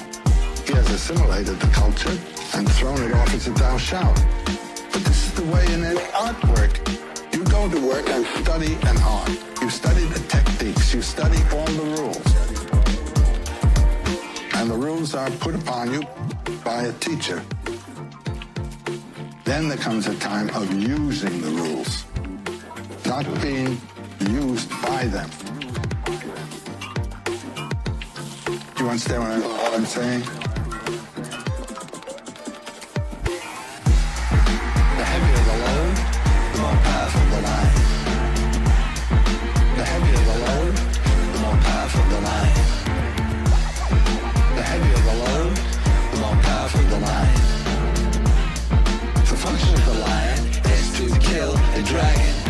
[0.65, 2.17] He has assimilated the culture
[2.55, 4.19] and thrown it off as a thou shalt.
[4.94, 6.74] But this is the way in any artwork.
[7.34, 9.32] You go to work and study an art.
[9.62, 10.94] You study the techniques.
[10.94, 12.44] You study all the rules
[14.64, 16.02] and the rules are put upon you
[16.64, 17.44] by a teacher.
[19.44, 22.06] Then there comes a time of using the rules,
[23.06, 23.78] not being
[24.22, 25.30] used by them.
[28.46, 30.53] Do you understand what I'm, what I'm saying?
[37.14, 37.70] The.
[39.78, 40.76] The heavier the load,
[41.34, 42.51] the more the.
[44.55, 45.55] The heavier the load,
[46.11, 46.38] the more
[46.89, 47.24] the.
[49.30, 52.43] The function of the lion is to kill a dragon.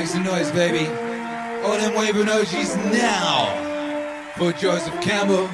[0.00, 0.86] Make some noise, baby.
[1.62, 5.46] All them waving emojis now for Joseph Campbell.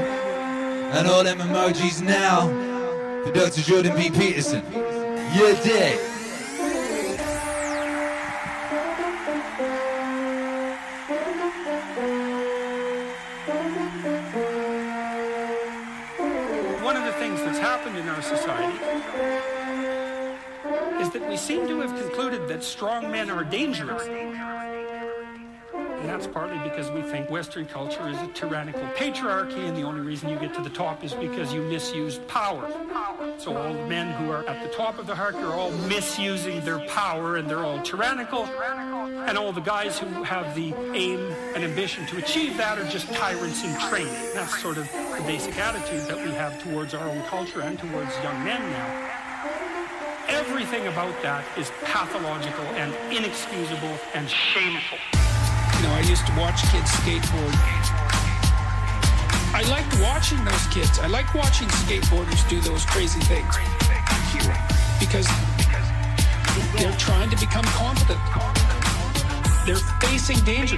[0.94, 2.47] And all them emojis now
[3.24, 3.62] for Dr.
[3.62, 4.09] Jordan B.
[4.09, 4.62] Peterson.
[5.34, 6.05] You're dead.
[22.76, 24.06] Strong men are dangerous.
[25.72, 30.02] And that's partly because we think Western culture is a tyrannical patriarchy, and the only
[30.02, 32.70] reason you get to the top is because you misused power.
[33.38, 36.62] So all the men who are at the top of the hierarchy are all misusing
[36.66, 38.44] their power, and they're all tyrannical.
[38.44, 43.10] And all the guys who have the aim and ambition to achieve that are just
[43.14, 44.12] tyrants in training.
[44.34, 48.14] That's sort of the basic attitude that we have towards our own culture and towards
[48.22, 49.05] young men now.
[50.37, 54.99] Everything about that is pathological and inexcusable and shameful.
[55.16, 57.57] You know, I used to watch kids skateboard.
[59.57, 60.99] I liked watching those kids.
[60.99, 63.49] I like watching skateboarders do those crazy things.
[65.01, 65.24] Because
[66.76, 68.20] they're trying to become competent.
[69.64, 70.76] They're facing danger.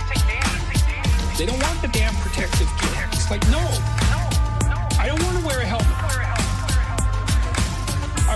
[1.37, 3.09] They don't want the damn protective gear.
[3.11, 3.98] It's like, no.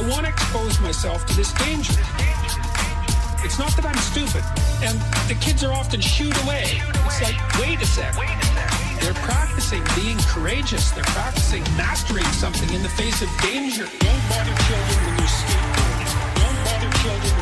[0.03, 1.95] I want to expose myself to this danger.
[3.47, 4.43] It's not that I'm stupid.
[4.83, 4.99] And
[5.31, 6.83] the kids are often shooed away.
[7.07, 8.13] It's like, wait a sec.
[8.99, 10.91] They're practicing being courageous.
[10.91, 13.87] They're practicing mastering something in the face of danger.
[14.03, 16.11] Don't bother children when they're skateboarding.
[16.35, 17.42] Don't bother children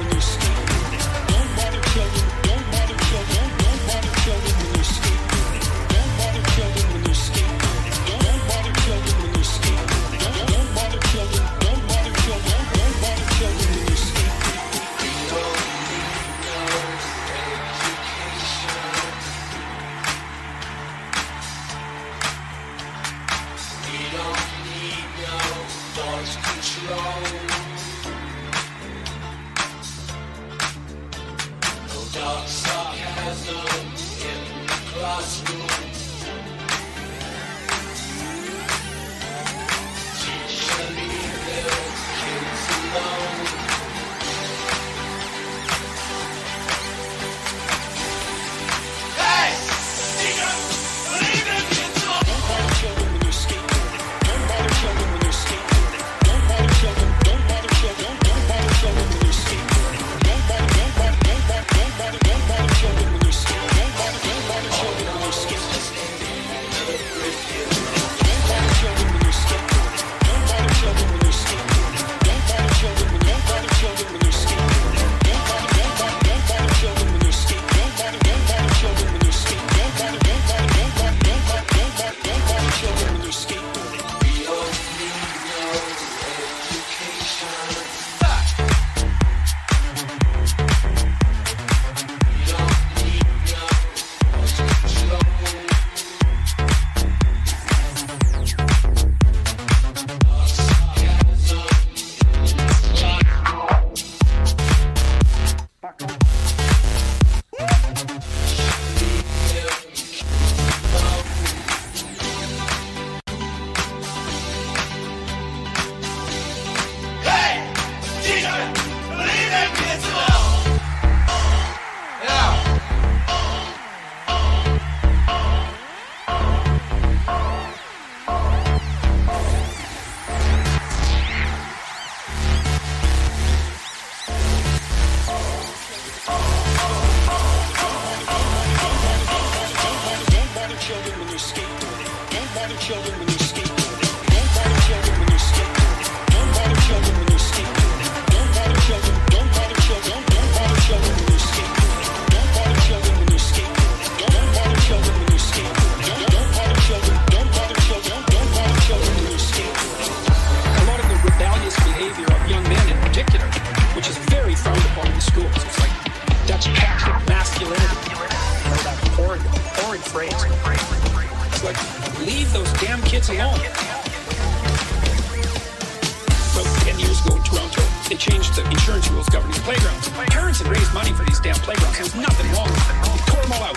[178.11, 180.09] They changed the insurance rules governing the playgrounds.
[180.35, 181.95] Parents had raised money for these damn playgrounds.
[181.95, 182.99] There was nothing wrong with them.
[183.07, 183.77] They tore them all out.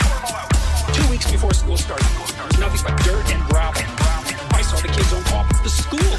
[0.90, 3.86] Two weeks before school started, there was nothing but dirt and gravel.
[4.58, 6.18] I saw the kids on top of the school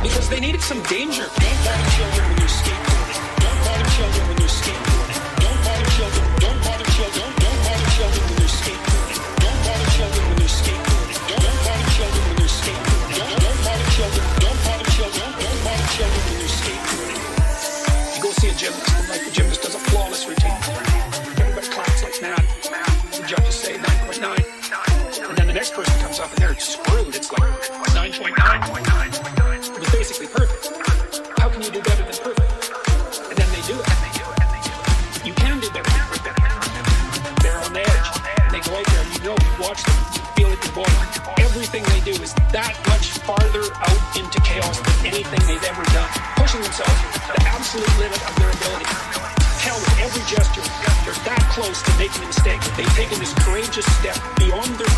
[0.00, 1.28] because they needed some danger.
[1.28, 3.20] Don't bother children when you're skateboarding.
[3.36, 4.99] Don't bother children when you're skateboarding.
[18.60, 18.74] Jim,
[19.08, 19.49] like Jim.
[53.82, 54.89] to step beyond the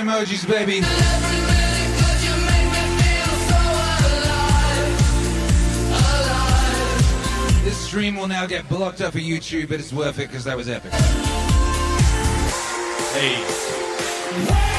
[0.00, 0.80] emojis, baby.
[7.64, 10.56] This stream will now get blocked up for YouTube, but it's worth it because that
[10.56, 10.92] was epic.
[13.12, 14.69] Hey.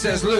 [0.00, 0.39] Says Luke.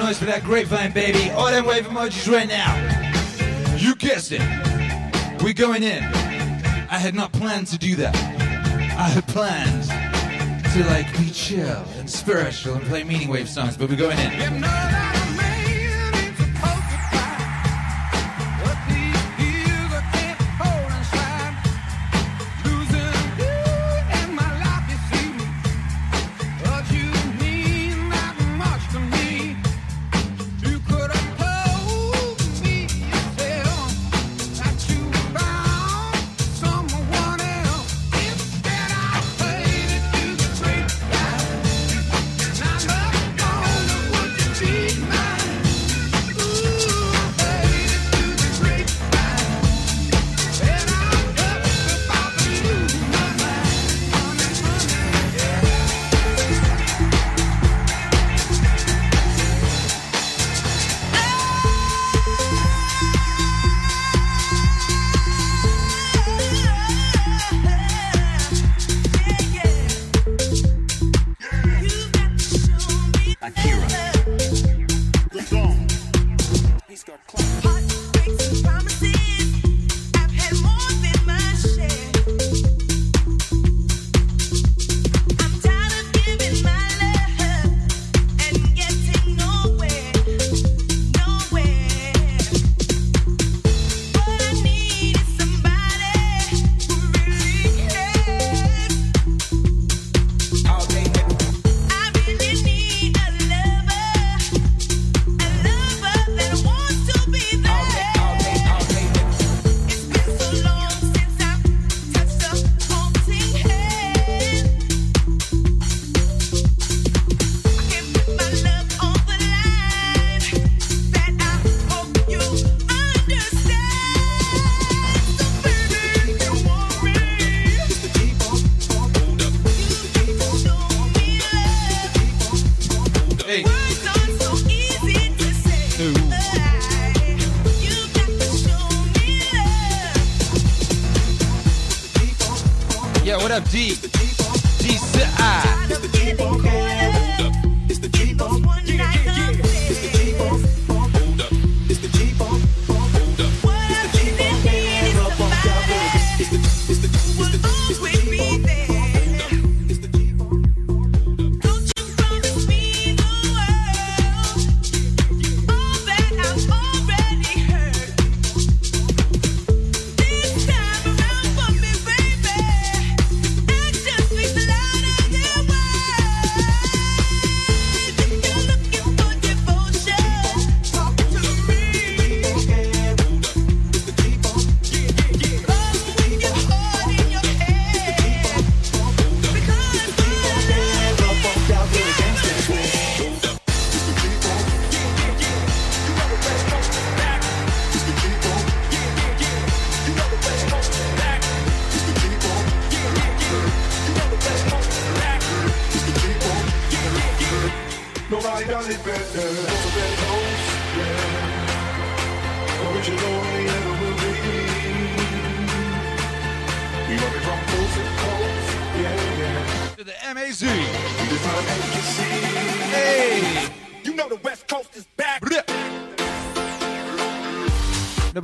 [0.00, 1.30] Noise for that grapevine, baby.
[1.30, 2.74] All them wave emojis right now.
[3.76, 4.40] You guessed it.
[5.42, 6.02] We're going in.
[6.02, 8.16] I had not planned to do that.
[8.16, 9.84] I had planned
[10.72, 15.19] to like be chill and spiritual and play meaning wave songs, but we're going in.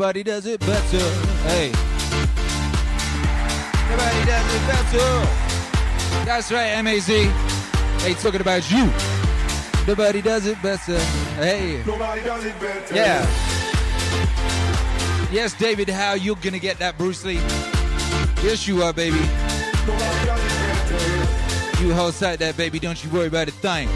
[0.07, 0.99] Nobody does it better.
[1.49, 1.73] Hey.
[3.91, 5.27] Nobody does it better.
[6.25, 7.09] That's right, MAZ.
[7.09, 8.89] Hey, talking about you.
[9.85, 11.01] Nobody does it better.
[11.41, 11.83] Hey.
[11.85, 12.95] Nobody does it better.
[12.95, 13.23] Yeah.
[15.33, 17.41] Yes, David, how you gonna get that, Bruce Lee?
[18.45, 19.17] Yes, you are, baby.
[19.17, 21.83] Nobody does it better.
[21.83, 22.79] You hold tight that, baby.
[22.79, 23.89] Don't you worry about a thing.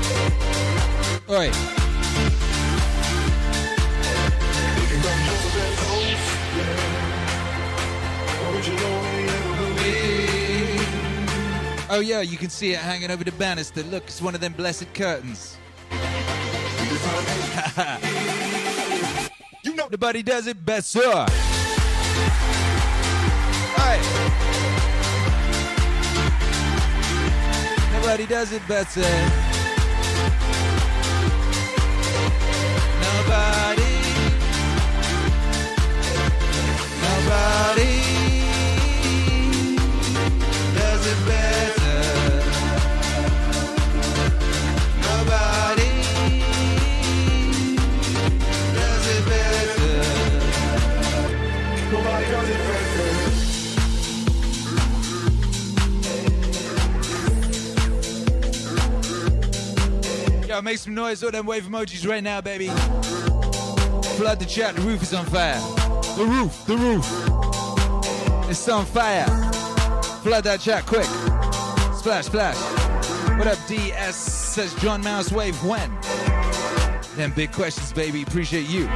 [1.29, 1.80] All right.
[11.93, 13.83] Oh yeah, you can see it hanging over the banister.
[13.83, 15.57] Look, it's one of them blessed curtains.
[19.63, 21.27] You know Nobody does it better.
[23.77, 24.01] Hey.
[27.93, 29.03] Nobody does it better.
[60.61, 62.67] Yo, make some noise, all them wave emojis right now, baby.
[64.19, 65.59] Flood the chat, the roof is on fire.
[66.19, 68.51] The roof, the roof.
[68.51, 69.25] It's on fire.
[70.23, 71.07] Flood that chat quick.
[71.95, 72.59] Splash, splash.
[73.39, 74.15] What up, DS?
[74.15, 75.91] Says John Mouse Wave when?
[77.17, 78.21] Them big questions, baby.
[78.21, 78.87] Appreciate you.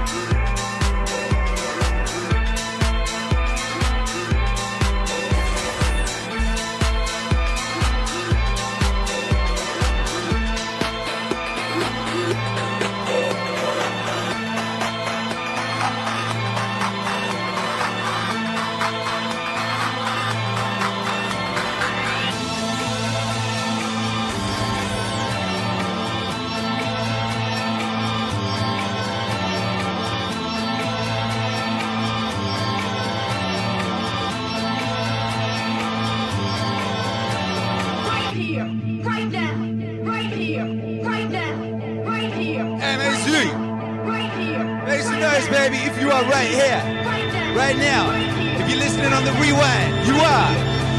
[49.25, 50.55] The rewind, you are.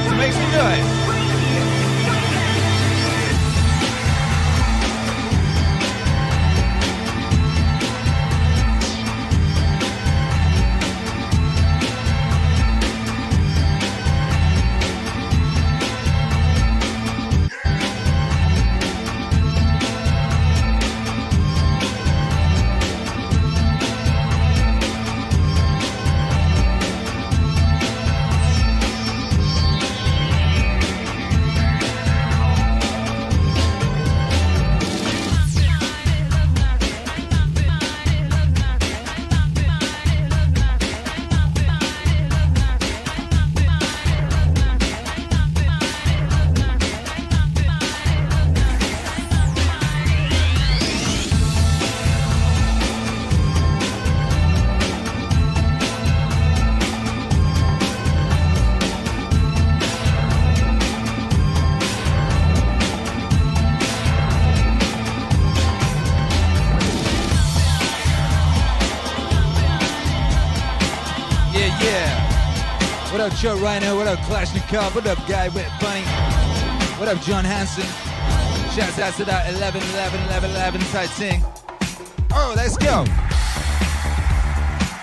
[0.10, 0.56] So make some noise.
[0.56, 0.95] Yeah,
[73.46, 73.54] yeah.
[73.54, 73.96] What up, Joe Rhino?
[73.98, 74.96] What up, Kalashnikov?
[74.96, 76.02] What up, Guy Wet Bunny?
[76.98, 77.84] What up, John Hansen?
[78.74, 81.44] Shouts out to that 11, 11, 11, 11 side sing.
[82.32, 83.04] Oh, let's go.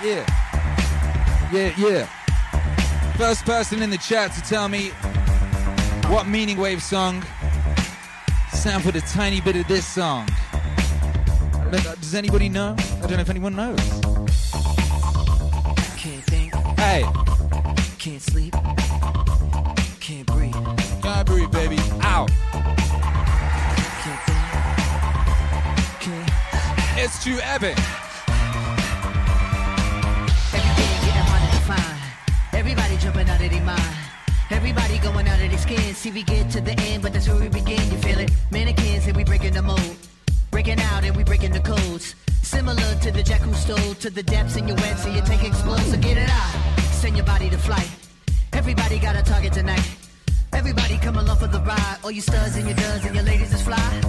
[0.03, 0.27] Yeah.
[1.53, 3.13] Yeah, yeah.
[3.17, 4.89] First person in the chat to tell me
[6.09, 7.25] what Meaning Wave song
[8.53, 10.29] sampled a tiny bit of this song.
[11.71, 12.75] Does anybody know?
[12.79, 13.79] I don't know if anyone knows.
[15.97, 17.05] Can't think, Hey,
[21.53, 21.77] baby.
[26.01, 26.31] Can't.
[26.99, 27.79] It's too epic.
[30.53, 31.99] Everything getting harder to find.
[32.53, 33.97] Everybody jumping out of their mind.
[34.51, 35.95] Everybody going out of their skin.
[35.95, 37.81] See, we get to the end, but that's where we begin.
[37.91, 38.31] You feel it?
[38.51, 39.97] Mannequins and we breaking the mold.
[40.51, 42.15] Breaking out and we breaking the codes.
[42.43, 45.45] Similar to the jack who stole to the depths in your wet, so you take
[45.45, 45.81] explode.
[45.81, 46.53] So get it out.
[46.93, 47.89] Send your body to flight.
[48.53, 50.02] Everybody got a target tonight.
[50.63, 51.99] Everybody come along for the ride.
[52.05, 54.01] All you studs and your duds and your ladies is fly.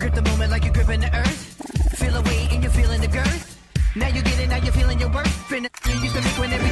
[0.00, 1.40] Grip the moment like you're gripping the earth.
[2.00, 3.46] Feel a weight and you're feeling the girth.
[3.94, 5.30] Now you get it, now you're feeling your worth.
[5.48, 6.69] Finna you used to make when everything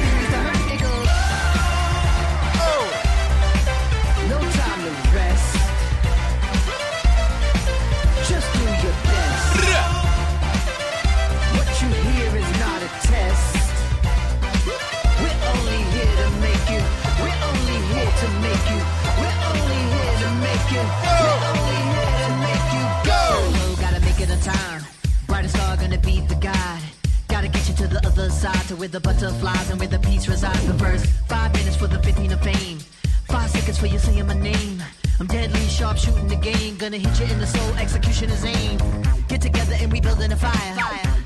[28.79, 30.65] where the butterflies and where the peace resides.
[30.65, 32.79] The first five minutes for the 15 of fame.
[33.27, 34.81] Five seconds for you saying my name.
[35.19, 36.77] I'm deadly sharp shooting the game.
[36.77, 38.79] Gonna hit you in the soul, execution is aim.
[39.27, 40.75] Get together and we building a fire.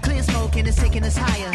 [0.01, 1.51] Clear smoke and it's taking us higher.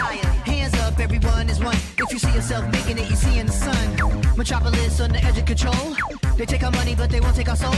[0.46, 1.76] Hands up, everyone is one.
[1.98, 4.36] If you see yourself making it, you see in the sun.
[4.36, 5.96] Metropolis on the edge of control.
[6.36, 7.74] They take our money, but they won't take our soul.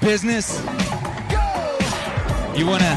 [0.00, 0.60] Business?
[2.56, 2.94] You want to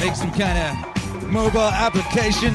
[0.00, 2.54] make some kind of mobile application?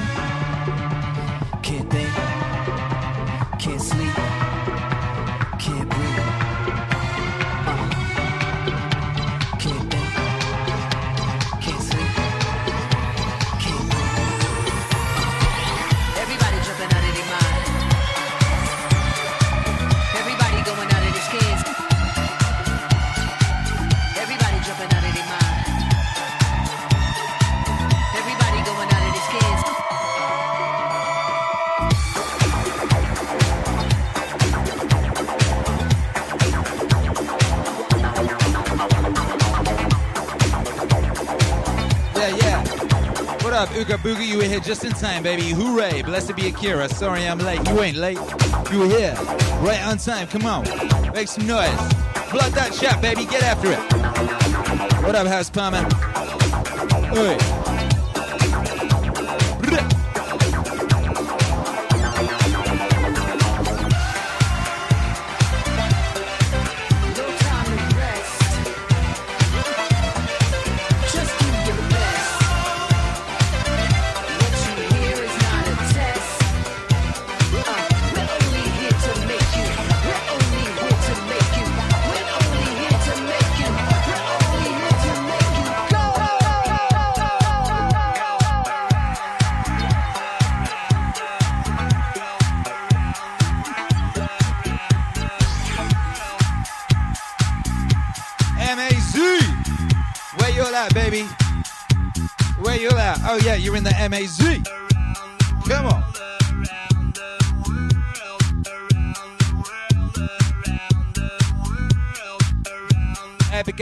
[44.10, 44.26] Booga?
[44.26, 45.44] You were here just in time, baby.
[45.50, 46.02] Hooray!
[46.02, 46.90] Blessed be Akira.
[46.90, 47.60] Sorry I'm late.
[47.70, 48.18] You ain't late.
[48.72, 49.14] You were here.
[49.62, 50.26] Right on time.
[50.28, 50.64] Come on.
[51.14, 51.78] Make some noise.
[52.32, 53.26] Blood that shot, baby.
[53.26, 55.04] Get after it.
[55.04, 55.86] What up, House Palmer?
[57.16, 57.49] Oi.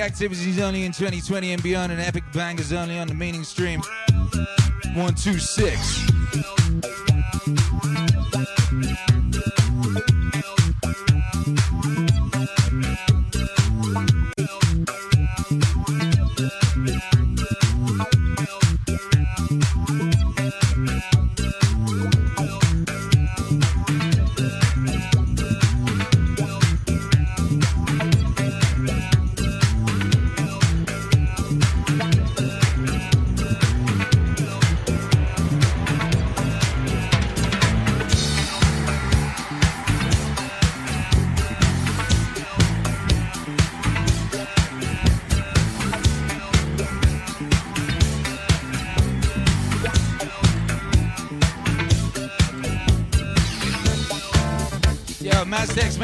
[0.07, 3.81] Activities only in 2020 and beyond, and epic bangers only on the meaning stream.
[4.95, 6.06] 126.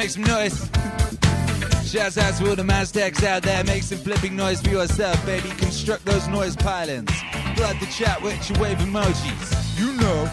[0.03, 0.69] Make some noise.
[1.89, 3.63] Shouts out to all the Maztecs out there.
[3.63, 5.47] Make some flipping noise for yourself, baby.
[5.51, 7.09] Construct those noise pylons.
[7.55, 9.79] Flood the chat with your wave emojis.
[9.79, 10.29] You know.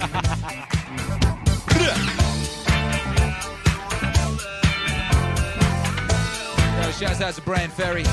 [6.82, 8.04] Yo, shouts out to Bryan Ferry.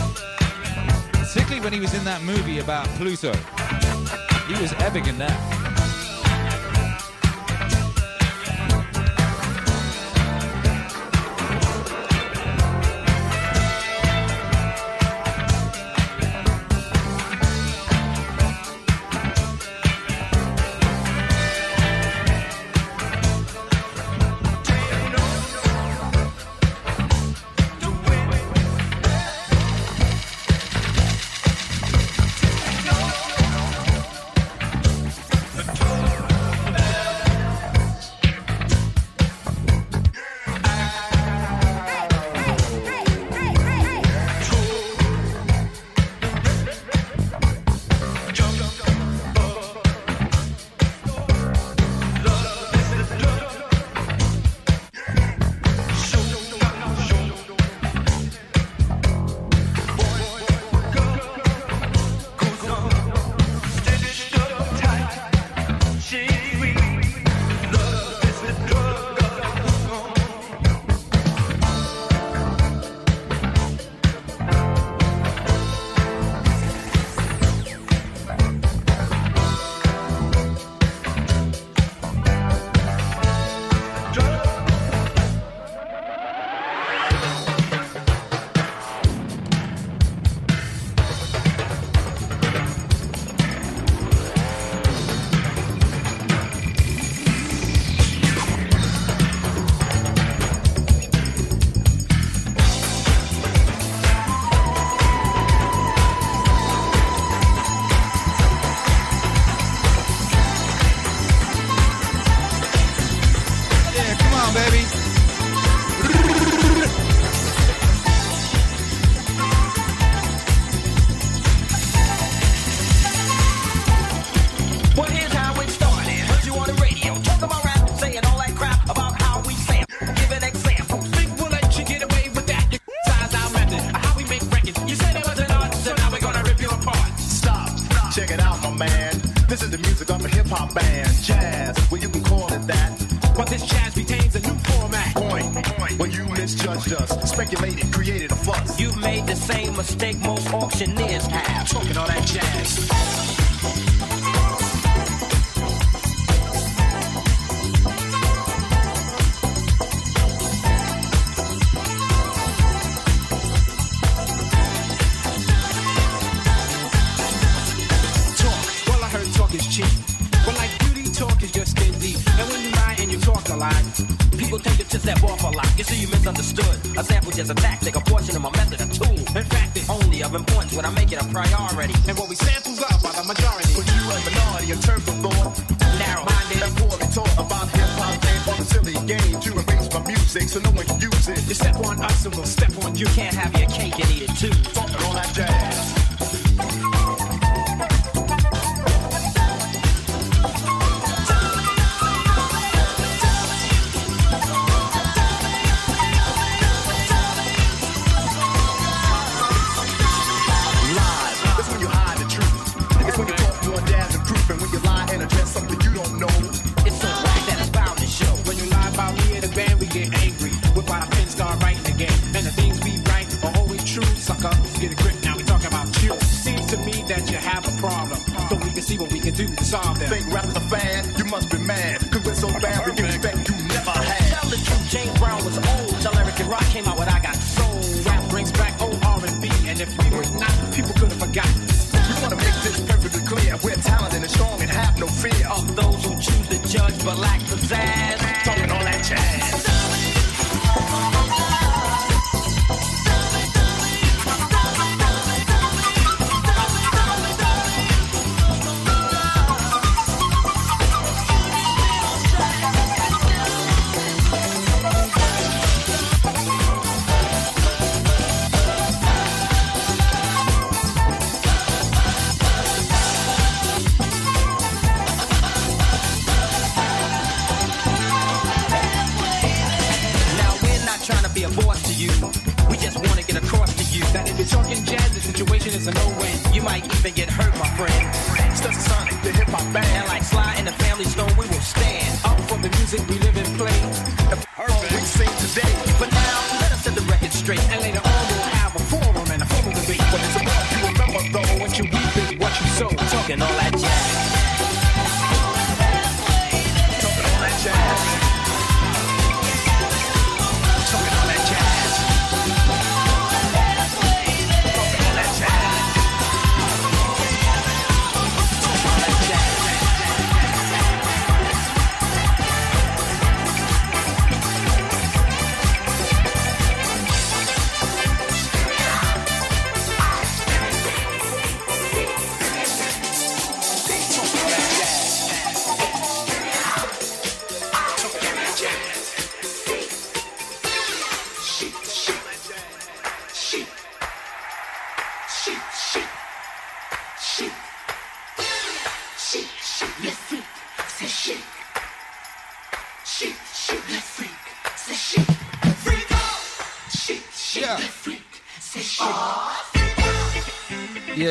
[1.13, 3.31] Particularly when he was in that movie about Pluto.
[4.53, 5.56] He was epic in that.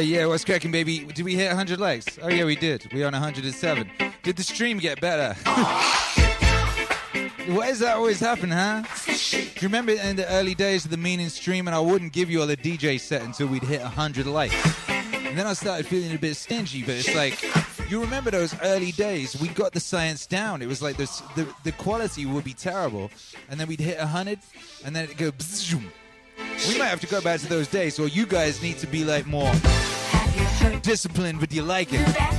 [0.06, 1.00] yeah, what's cracking, baby?
[1.00, 2.18] Did we hit 100 likes?
[2.22, 2.88] Oh, yeah, we did.
[2.92, 3.90] We on 107.
[4.22, 5.34] Did the stream get better?
[7.46, 8.84] Why does that always happen, huh?
[9.06, 12.30] Do you remember in the early days of the meaning stream, and I wouldn't give
[12.30, 14.54] you all the DJ set until we'd hit 100 likes?
[14.88, 17.42] And then I started feeling a bit stingy, but it's like,
[17.90, 19.40] you remember those early days?
[19.40, 20.62] We got the science down.
[20.62, 23.10] It was like this, the, the quality would be terrible,
[23.48, 24.38] and then we'd hit 100,
[24.84, 25.32] and then it'd go.
[26.68, 29.04] We might have to go back to those days, or you guys need to be
[29.04, 29.52] like more.
[30.82, 32.35] Discipline, but you like it.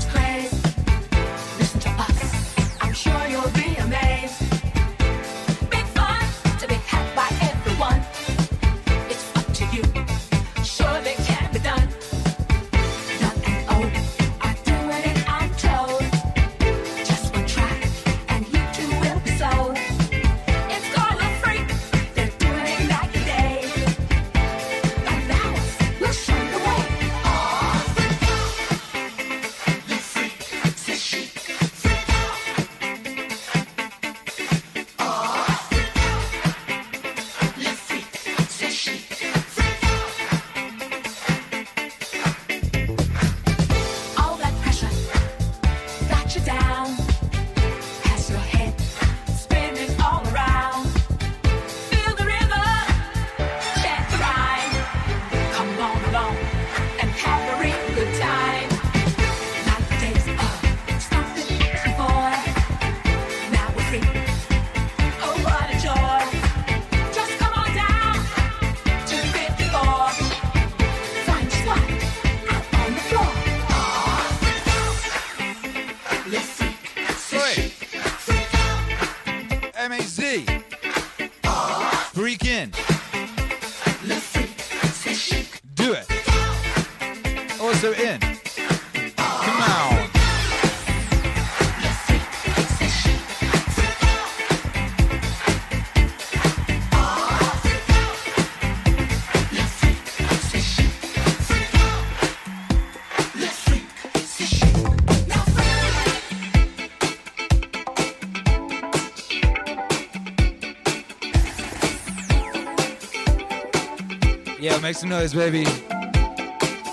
[114.77, 115.65] Yeah, make some noise, baby.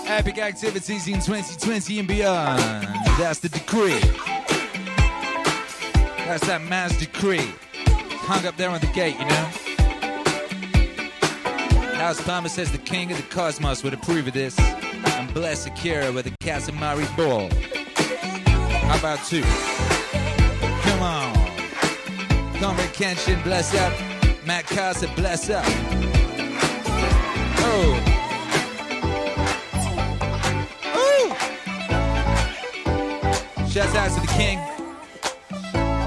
[0.07, 2.59] Epic activities in 2020 and beyond.
[3.19, 3.99] That's the decree.
[6.25, 7.53] That's that man's decree.
[8.25, 9.45] Hung up there on the gate, you know?
[11.99, 16.11] House Palmer says the king of the cosmos would approve of this and bless Akira
[16.11, 17.51] with a Katamari ball.
[18.87, 19.43] How about two?
[20.81, 21.35] Come on.
[22.59, 23.93] Comrade Kenshin, bless up.
[24.43, 26.04] Matt Casa, bless up.
[27.67, 28.01] Oh.
[33.69, 34.59] Shouts out to the king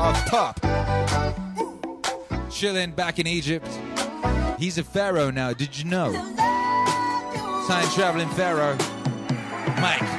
[0.01, 0.61] of pop.
[2.51, 3.69] Chilling back in Egypt.
[4.59, 6.13] He's a pharaoh now, did you know?
[7.69, 8.77] Time traveling pharaoh.
[9.81, 10.18] Mike.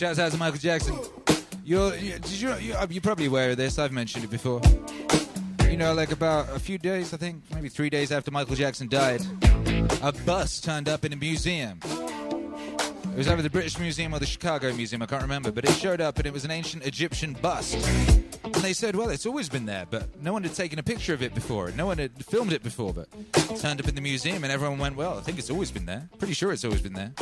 [0.00, 0.98] Shouts out to Michael Jackson.
[1.62, 3.78] You're, you, did you, you, uh, you're probably aware of this.
[3.78, 4.62] I've mentioned it before.
[5.68, 8.88] You know, like about a few days, I think, maybe three days after Michael Jackson
[8.88, 9.20] died,
[10.00, 11.80] a bus turned up in a museum.
[11.84, 15.72] It was either the British Museum or the Chicago Museum, I can't remember, but it
[15.72, 17.74] showed up and it was an ancient Egyptian bust.
[18.42, 21.12] And they said, well, it's always been there, but no one had taken a picture
[21.12, 21.72] of it before.
[21.72, 24.78] No one had filmed it before, but it turned up in the museum and everyone
[24.78, 26.08] went, well, I think it's always been there.
[26.18, 27.12] Pretty sure it's always been there.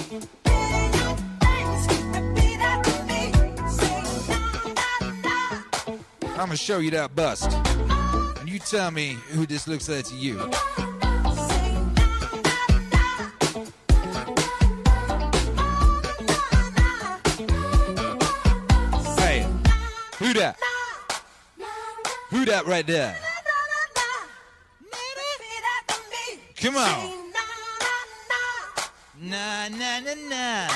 [6.39, 7.51] I'm gonna show you that bust.
[8.39, 10.39] And you tell me who this looks like to you.
[19.19, 19.45] Hey,
[20.19, 20.57] who that?
[22.31, 23.17] Who that right there?
[26.61, 27.33] Come on.
[29.21, 30.69] Na na na na.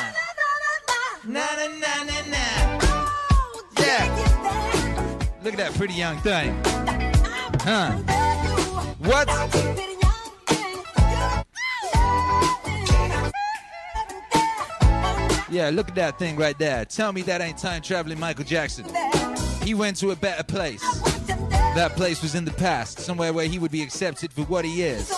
[1.24, 2.42] Na na na na na.
[3.78, 4.81] Yeah.
[5.44, 6.54] Look at that pretty young thing.
[7.62, 7.92] Huh?
[8.98, 9.28] What?
[15.50, 16.84] Yeah, look at that thing right there.
[16.84, 18.86] Tell me that ain't time traveling Michael Jackson.
[19.62, 20.82] He went to a better place.
[21.74, 24.82] That place was in the past, somewhere where he would be accepted for what he
[24.82, 25.10] is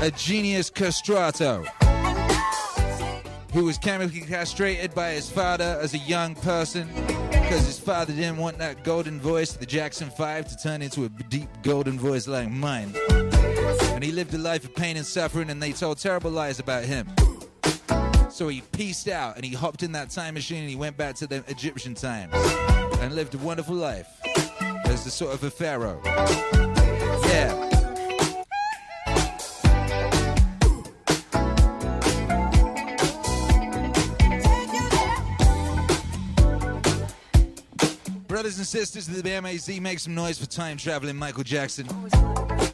[0.00, 1.66] a genius castrato
[3.52, 6.88] who was chemically castrated by his father as a young person
[7.48, 11.08] because his father didn't want that golden voice the Jackson 5 to turn into a
[11.08, 12.92] deep golden voice like mine.
[13.94, 16.84] And he lived a life of pain and suffering, and they told terrible lies about
[16.84, 17.08] him.
[18.28, 21.14] So he pieced out and he hopped in that time machine and he went back
[21.16, 22.34] to the Egyptian times
[23.00, 24.08] and lived a wonderful life
[24.84, 26.02] as the sort of a pharaoh.
[26.04, 27.67] Yeah.
[38.38, 41.88] Brothers and sisters of the BMAZ, make some noise for time traveling Michael Jackson.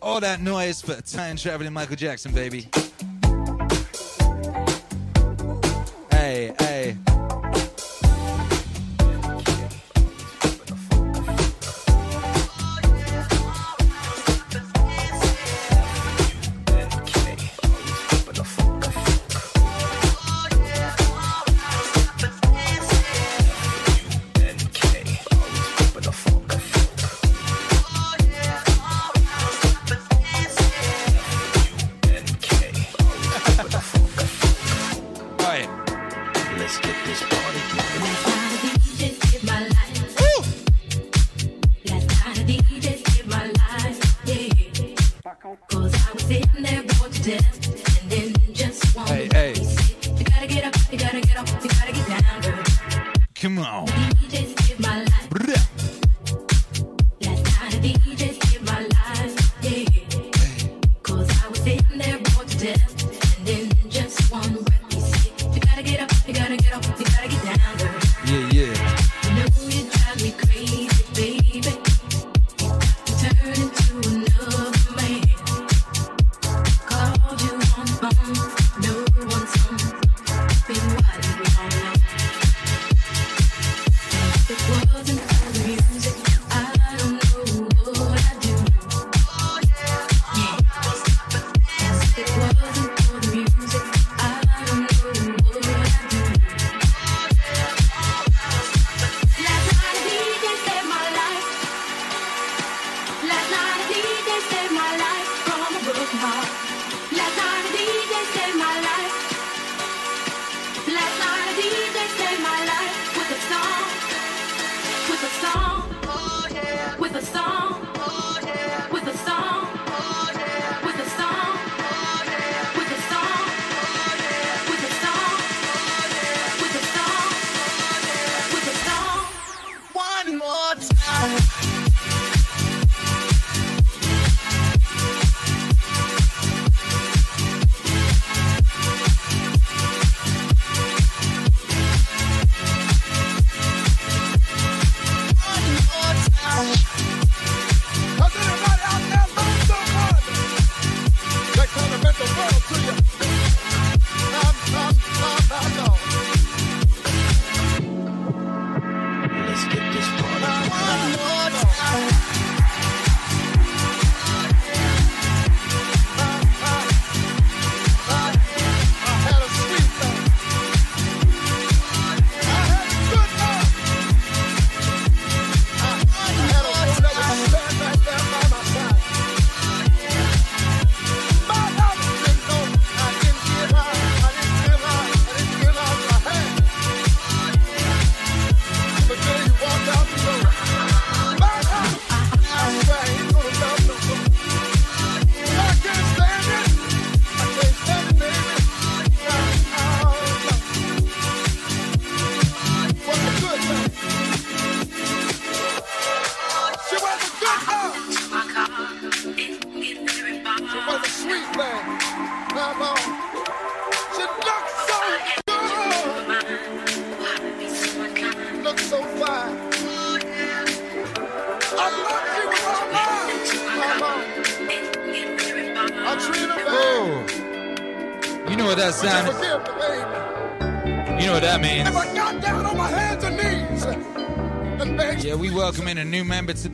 [0.03, 2.69] All that noise for time traveling Michael Jackson, baby.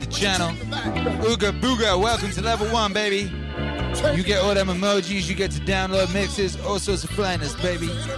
[0.01, 0.49] the channel.
[1.21, 3.31] Ooga booga, welcome to level one, baby.
[4.15, 7.87] You get all them emojis, you get to download mixes, all sorts of flyness, baby.
[7.87, 8.11] Yeah.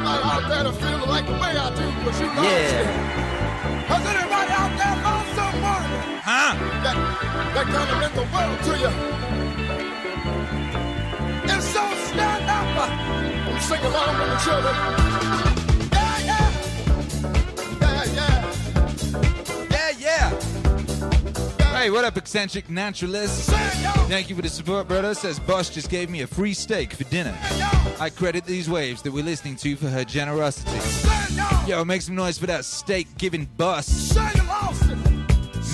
[3.90, 5.84] Has anybody out there lost someone?
[6.24, 6.56] Huh?
[6.84, 6.96] That,
[7.54, 8.92] that kind of meant the world to you.
[11.52, 12.64] And so stand up.
[13.46, 15.33] I'm along with the children.
[21.84, 23.50] Hey, what up, eccentric naturalist?
[24.08, 25.14] Thank you for the support, brother.
[25.14, 27.38] Says Boss just gave me a free steak for dinner.
[28.00, 30.80] I credit these waves that we're listening to for her generosity.
[31.70, 34.16] Yo, make some noise for that steak giving boss.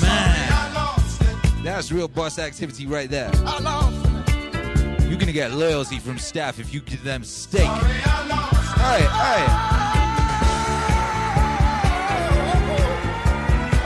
[0.02, 3.30] Man, that's real boss activity right there.
[5.08, 7.70] You're gonna get loyalty from staff if you give them steak.
[7.70, 9.89] Hey, hey.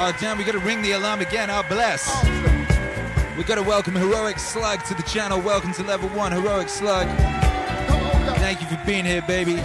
[0.06, 1.50] Oh, damn, we gotta ring the alarm again.
[1.50, 2.26] Oh, bless.
[3.38, 5.40] We gotta welcome Heroic Slug to the channel.
[5.40, 7.08] Welcome to level one, Heroic Slug.
[8.38, 9.64] Thank you for being here, baby.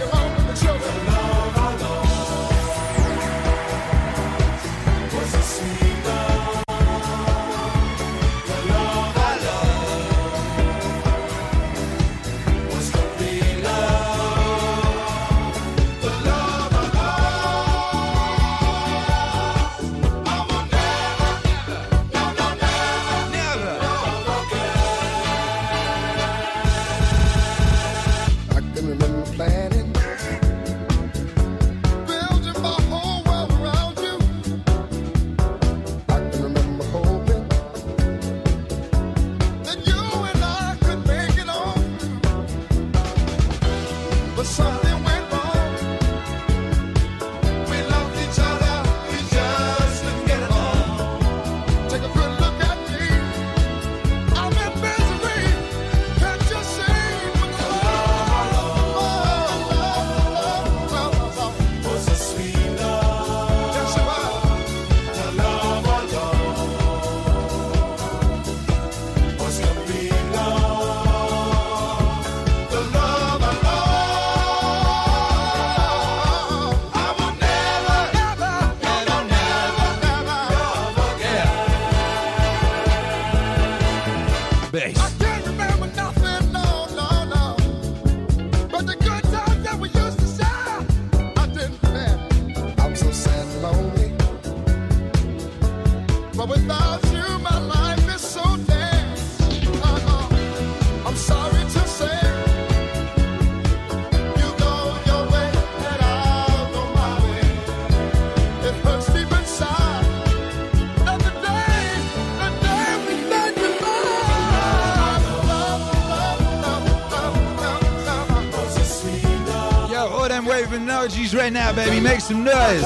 [121.39, 122.01] Right now, baby.
[122.01, 122.83] Make some noise.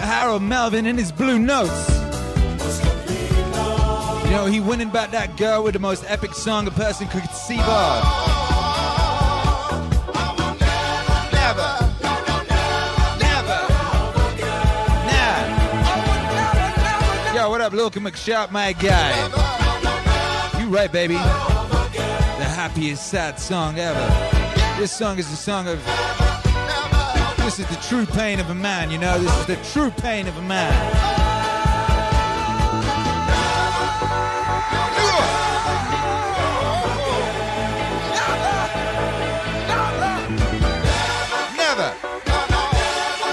[0.00, 1.88] Harold Melvin in his blue notes.
[4.24, 7.22] You know, he winning about that girl with the most epic song a person could
[7.22, 8.38] conceive of.
[17.60, 19.10] What up, Luca McSharp, my guy?
[20.58, 21.14] You right, baby.
[21.14, 24.80] The happiest sad song ever.
[24.80, 26.19] This song is the song of.
[27.50, 29.18] This is the true pain of a man, you know?
[29.18, 30.70] This is the true pain of a man.
[41.56, 41.92] Never.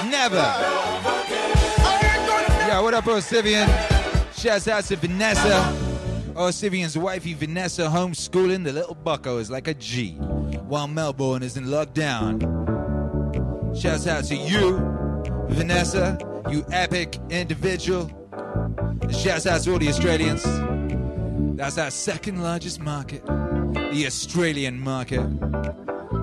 [0.09, 0.35] Never.
[2.67, 3.67] Yo, what up, Osivian?
[4.35, 5.77] Shouts out to Vanessa.
[6.33, 11.65] Osivian's wifey, Vanessa, homeschooling the little bucko is like a G, while Melbourne is in
[11.65, 12.76] lockdown.
[13.79, 14.79] Shouts out to you,
[15.49, 16.17] Vanessa,
[16.49, 18.09] you epic individual.
[19.03, 20.43] And shouts out to all the Australians.
[21.55, 25.21] That's our second largest market, the Australian market.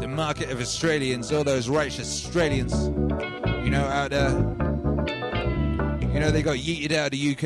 [0.01, 2.75] The market of Australians, all those righteous Australians,
[3.65, 4.31] you know, out there.
[6.13, 7.45] You know, they got yeeted out of the UK.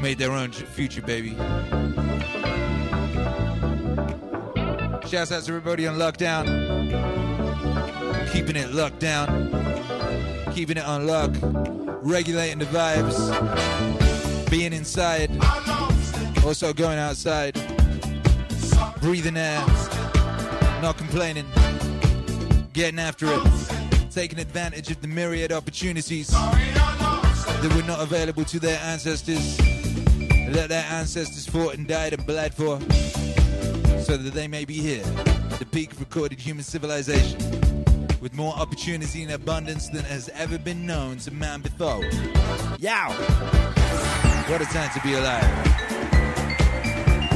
[0.00, 1.36] Made their own future, baby.
[5.10, 6.46] Shouts out to everybody on lockdown.
[8.32, 9.50] Keeping it locked down.
[10.54, 11.32] Keeping it on lock.
[12.00, 13.18] Regulating the vibes.
[14.48, 15.32] Being inside.
[16.44, 17.54] Also going outside.
[19.00, 19.58] Breathing air.
[20.80, 21.46] Not complaining.
[22.72, 23.42] Getting after it.
[24.12, 29.56] Taking advantage of the myriad opportunities that were not available to their ancestors.
[29.56, 32.78] That their ancestors fought and died and bled for.
[34.10, 35.04] So that they may be here.
[35.60, 37.38] The peak of recorded human civilization.
[38.20, 42.04] With more opportunity and abundance than has ever been known to man before.
[42.80, 43.12] Yow!
[44.48, 45.46] What a time to be alive.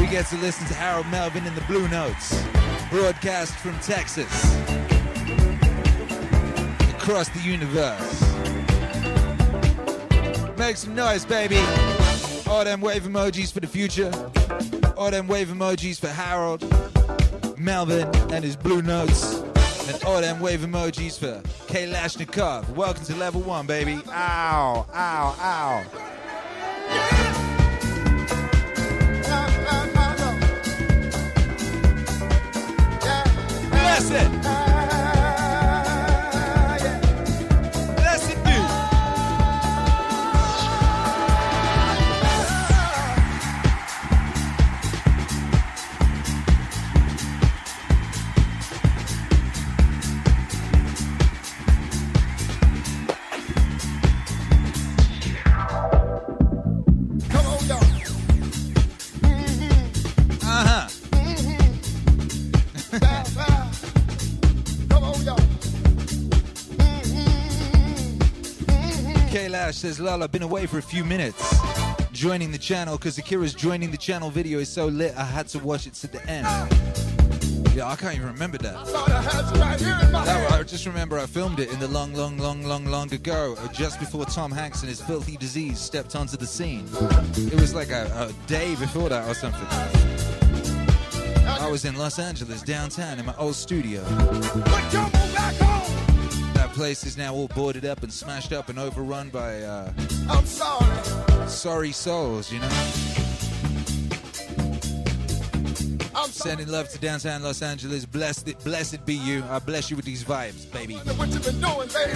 [0.00, 2.42] We get to listen to Harold Melvin in the Blue Notes,
[2.90, 4.34] broadcast from Texas,
[6.90, 8.20] across the universe.
[10.58, 11.60] make some noise, baby.
[12.48, 14.10] All them wave emojis for the future.
[14.96, 16.62] All them wave emojis for Harold,
[17.58, 19.42] Melvin, and his blue notes.
[19.88, 21.90] And all them wave emojis for K.
[21.90, 22.68] Lashnikov.
[22.70, 24.00] Welcome to level one, baby.
[24.08, 25.84] Ow, ow, ow.
[33.70, 34.83] Bless it.
[69.84, 71.54] Says, Lol, I've been away for a few minutes.
[72.10, 75.58] Joining the channel because Akira's joining the channel video is so lit, I had to
[75.58, 76.46] watch it to the end.
[77.74, 78.76] Yeah, I can't even remember that.
[78.76, 81.78] I had you right here in my That- I just remember I filmed it in
[81.80, 85.36] the long, long, long, long, long ago, uh, just before Tom Hanks and his filthy
[85.36, 86.88] disease stepped onto the scene.
[87.36, 89.68] It was like a, a day before that or something.
[91.46, 94.02] I was in Los Angeles, downtown, in my old studio.
[96.74, 99.92] Place is now all boarded up and smashed up and overrun by uh,
[100.28, 101.46] I'm sorry.
[101.46, 102.68] sorry souls, you know?
[106.16, 108.04] I'm Sending love to downtown Los Angeles.
[108.04, 109.44] Blessed, blessed be you.
[109.50, 110.94] I bless you with these vibes, baby.
[110.94, 112.12] what you've been doing, baby.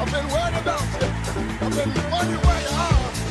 [0.00, 1.08] I've been worried about you.
[1.60, 3.25] I've been wondering where you are.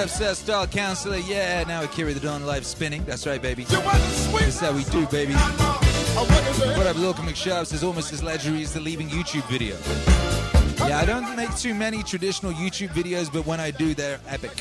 [0.00, 1.18] Up, Style Counselor?
[1.18, 3.04] Yeah, now we carry the Dawn live spinning.
[3.04, 3.64] That's right, baby.
[3.64, 5.34] That's how we do, baby.
[5.34, 9.76] What up, Local McSharps is almost as legendary as the leaving YouTube video.
[10.88, 14.52] Yeah, I don't make too many traditional YouTube videos, but when I do, they're epic.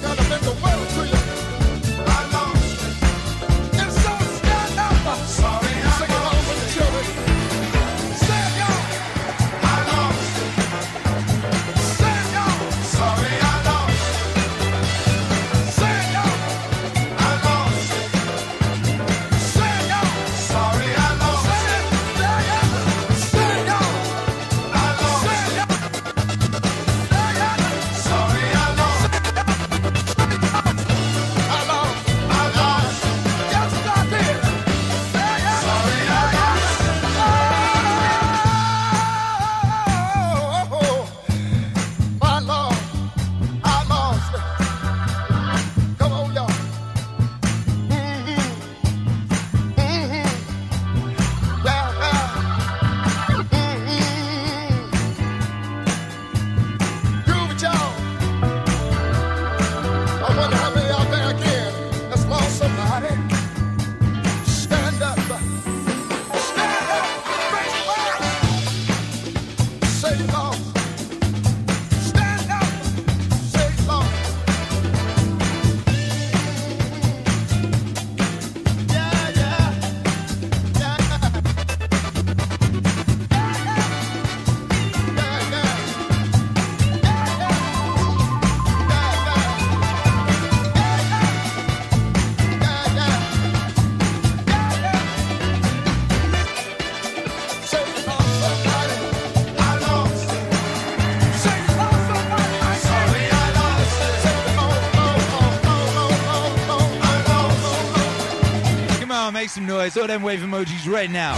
[109.70, 109.96] Noise.
[109.98, 111.36] All them wave emojis right now.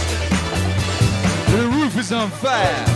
[1.50, 2.91] The roof is on fire.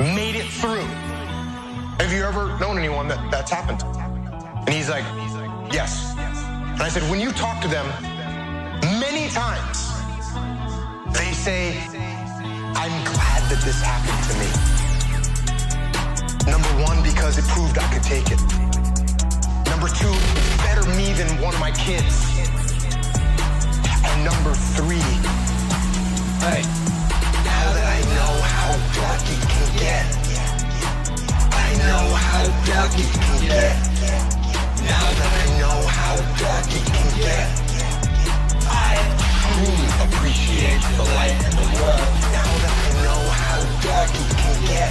[0.00, 0.86] Made it through.
[2.00, 3.82] Have you ever known anyone that that's happened?
[4.66, 5.04] And he's like,
[5.70, 6.14] yes.
[6.16, 7.84] And I said, when you talk to them,
[8.98, 9.92] many times
[11.12, 11.76] they say,
[12.72, 14.48] I'm glad that this happened to me.
[16.50, 18.40] Number one, because it proved I could take it.
[19.68, 20.16] Number two,
[20.64, 22.24] better me than one of my kids.
[23.84, 25.04] And number three,
[26.40, 26.64] hey,
[28.16, 30.06] know how dark it can get,
[31.52, 33.74] I know how dark it can get.
[34.82, 37.46] Now that I know how dark it can get,
[38.66, 38.92] I
[39.54, 42.10] truly appreciate the light and the world.
[42.34, 44.90] Now that I know how dark it can get,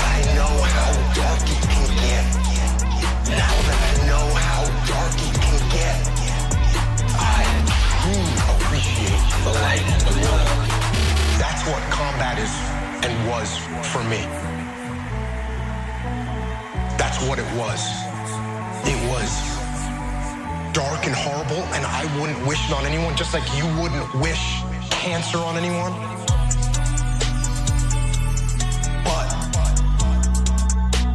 [0.00, 0.90] I know how
[1.20, 2.24] dark it can get.
[3.30, 5.98] Now that I know how dark it can get,
[7.14, 7.42] I
[8.02, 10.69] truly appreciate the light and the world.
[11.60, 12.50] That's what combat is
[13.04, 13.58] and was
[13.92, 14.24] for me.
[16.96, 17.84] That's what it was.
[18.88, 19.28] It was
[20.72, 24.40] dark and horrible, and I wouldn't wish it on anyone, just like you wouldn't wish
[24.88, 25.92] cancer on anyone.
[29.04, 29.28] But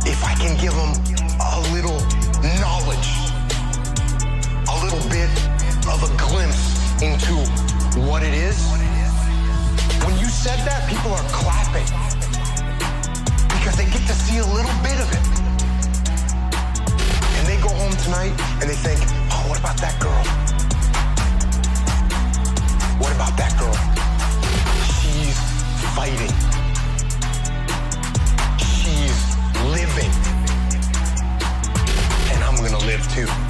[0.05, 0.93] if I can give them
[1.41, 1.97] a little
[2.61, 3.09] knowledge,
[4.69, 5.31] a little bit
[5.89, 7.33] of a glimpse into
[8.07, 8.84] what it is,
[10.45, 11.89] said that, people are clapping
[13.49, 15.25] because they get to see a little bit of it.
[17.33, 18.29] And they go home tonight
[18.61, 19.01] and they think,
[19.33, 20.13] oh, what about that girl?
[23.01, 23.73] What about that girl?
[25.01, 25.33] She's
[25.97, 26.29] fighting.
[28.61, 29.17] She's
[29.73, 30.13] living.
[32.29, 33.44] And I'm gonna live too.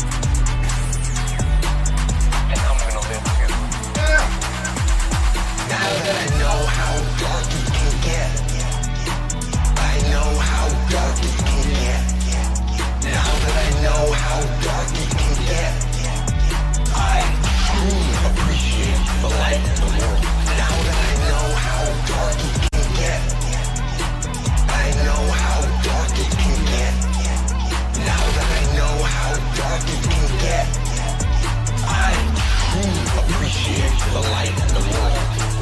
[34.15, 35.54] The light in the world.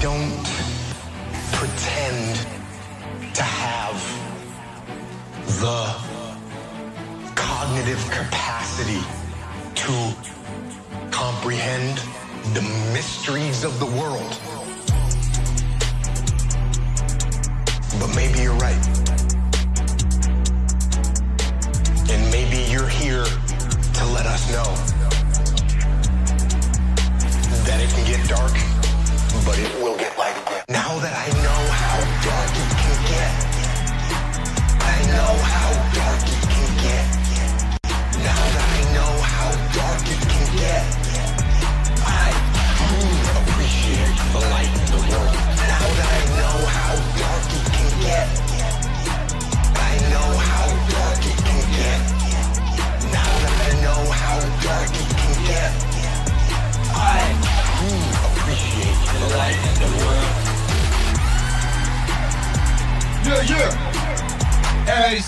[0.00, 0.44] Don't
[1.52, 2.36] pretend
[3.34, 3.96] to have
[5.60, 5.94] the
[7.34, 9.00] cognitive capacity
[9.74, 10.14] to
[11.10, 11.98] comprehend
[12.54, 12.62] the
[12.92, 14.38] mysteries of the world.
[17.98, 18.86] But maybe you're right.
[22.10, 24.95] And maybe you're here to let us know
[29.58, 30.45] it will get light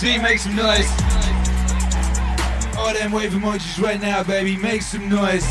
[0.08, 0.90] LAC, make some noise.
[2.78, 4.56] All them wave emojis right now, baby.
[4.56, 5.46] Make some noise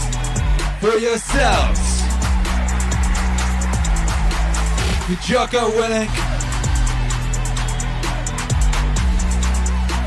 [0.79, 2.01] for yourselves.
[5.05, 6.09] For Jocko Willink.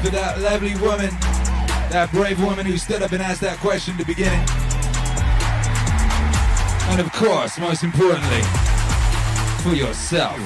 [0.02, 1.10] For that lovely woman,
[1.90, 4.44] that brave woman who stood up and asked that question at the beginning.
[6.90, 8.42] And of course, most importantly,
[9.62, 10.38] for yourself.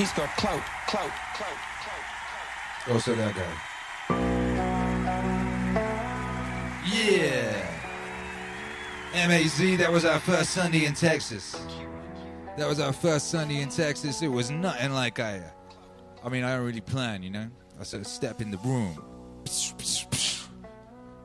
[0.00, 1.56] He's got clout, clout, clout,
[2.86, 2.94] clout.
[2.94, 3.52] Also that guy.
[6.90, 7.66] Yeah.
[9.28, 11.62] MAZ, that was our first Sunday in Texas.
[12.56, 14.22] That was our first Sunday in Texas.
[14.22, 15.42] It was nothing like I.
[16.24, 17.50] I mean, I don't really plan, you know.
[17.78, 19.04] I sort of step in the room.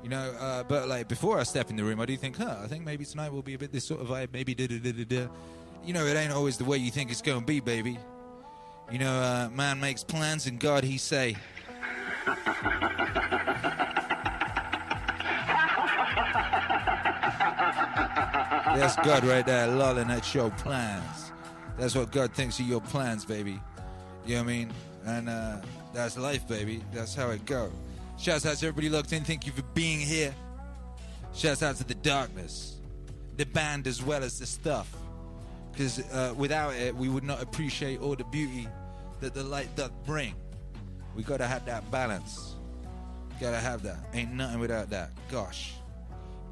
[0.04, 2.58] You know, uh, but like before I step in the room, I do think, huh,
[2.62, 4.80] I think maybe tonight will be a bit this sort of vibe, maybe da da
[4.80, 5.28] da da da.
[5.86, 7.98] You know, it ain't always the way you think it's going to be, baby.
[8.92, 11.36] You know, uh, man makes plans and God he say.
[18.76, 21.32] That's God right there, lolling at your plans.
[21.78, 23.60] That's what God thinks of your plans, baby.
[24.26, 24.74] You know what I mean?
[25.06, 25.58] And uh,
[25.94, 26.84] that's life, baby.
[26.94, 27.72] That's how it go.
[28.18, 29.24] Shouts out to everybody locked in.
[29.24, 30.34] Thank you for being here.
[31.34, 32.78] Shouts out to the darkness,
[33.38, 34.96] the band as well as the stuff.
[35.76, 38.66] Because uh, without it, we would not appreciate all the beauty
[39.20, 40.34] that the light doth bring.
[41.16, 42.56] We gotta have that balance.
[43.42, 43.98] Gotta have that.
[44.14, 45.12] Ain't nothing without that.
[45.30, 45.74] Gosh.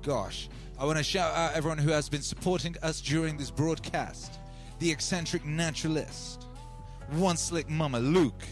[0.02, 0.50] Gosh.
[0.78, 4.40] I want to shout out everyone who has been supporting us during this broadcast.
[4.80, 6.48] The eccentric naturalist,
[7.12, 8.44] One Slick Mama Luke,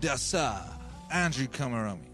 [0.00, 0.62] Dasa,
[1.12, 2.08] Andrew Kamaromi,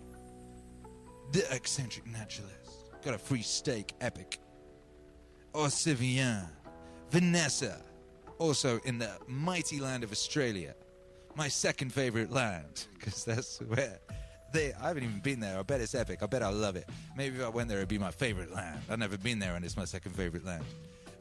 [1.31, 2.91] the eccentric naturalist.
[3.05, 4.41] Got a free steak, epic.
[5.55, 6.49] Ossivian,
[7.11, 7.83] Vanessa,
[8.39, 10.75] also in the mighty land of Australia,
[11.35, 13.99] my second favorite land, because that's where
[14.53, 14.73] they.
[14.75, 15.59] I haven't even been there.
[15.59, 16.23] I bet it's epic.
[16.23, 16.89] I bet I'll love it.
[17.17, 18.81] Maybe if I went there, it'd be my favorite land.
[18.89, 20.65] I've never been there, and it's my second favorite land.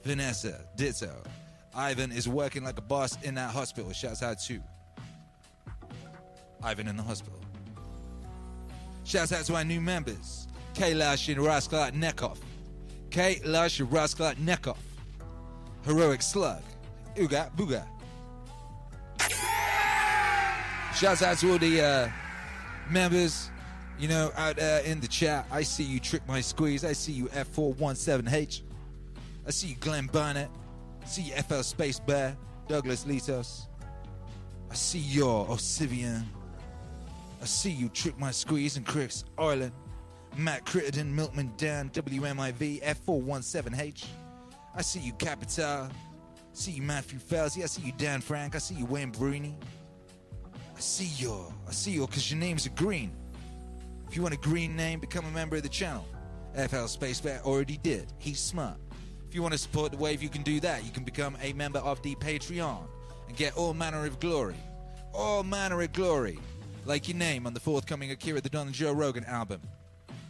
[0.03, 1.15] Vanessa, ditto.
[1.75, 3.91] Ivan is working like a boss in that hospital.
[3.91, 4.59] Shouts out to
[6.63, 7.39] Ivan in the hospital.
[9.03, 12.37] Shouts out to our new members, Kailash and Rasklat Nekov.
[13.09, 14.77] Kailash and Rasklat Nekov.
[15.85, 16.61] Heroic Slug.
[17.15, 17.85] Uga Booga.
[20.95, 22.09] Shouts out to all the uh,
[22.89, 23.49] members,
[23.97, 25.45] you know, out uh, in the chat.
[25.51, 26.83] I see you, Trick My Squeeze.
[26.83, 28.61] I see you, F417H.
[29.47, 30.49] I see you, Glenn Barnett.
[31.01, 32.35] I see you, FL Space Bear,
[32.67, 33.67] Douglas Litos.
[34.69, 36.23] I see your Osivian.
[37.41, 39.71] I see you, Trick My Squeeze and Chris Ireland.
[40.37, 44.05] Matt Crittenden, Milkman Dan, WMIV, F417H.
[44.75, 45.65] I see you, Capital.
[45.65, 45.89] I
[46.53, 47.63] see you, Matthew Felsey.
[47.63, 48.55] I see you, Dan Frank.
[48.55, 49.57] I see you, Wayne Bruni.
[50.75, 51.53] I see you.
[51.67, 53.11] I see you because your names are green.
[54.07, 56.05] If you want a green name, become a member of the channel.
[56.55, 58.11] FL Space Bear already did.
[58.17, 58.77] He's smart.
[59.27, 60.83] If you want to support the wave, you can do that.
[60.83, 62.87] You can become a member of the Patreon
[63.27, 64.55] and get all manner of glory.
[65.13, 66.39] All manner of glory.
[66.85, 69.61] Like your name on the forthcoming Akira the Don and Joe Rogan album.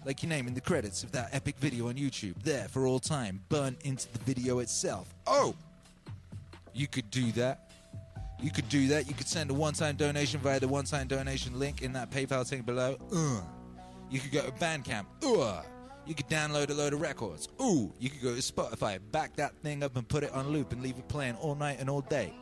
[0.05, 2.41] Like your name in the credits of that epic video on YouTube.
[2.43, 3.41] There for all time.
[3.49, 5.13] Burn into the video itself.
[5.27, 5.53] Oh!
[6.73, 7.71] You could do that.
[8.41, 9.07] You could do that.
[9.07, 12.61] You could send a one-time donation via the one-time donation link in that PayPal thing
[12.61, 12.97] below.
[13.13, 13.41] Uh.
[14.09, 15.05] You could go to Bandcamp.
[15.21, 15.61] Uh.
[16.05, 17.49] You could download a load of records.
[17.61, 17.91] Ooh.
[17.99, 20.81] You could go to Spotify, back that thing up and put it on loop and
[20.81, 22.33] leave it playing all night and all day.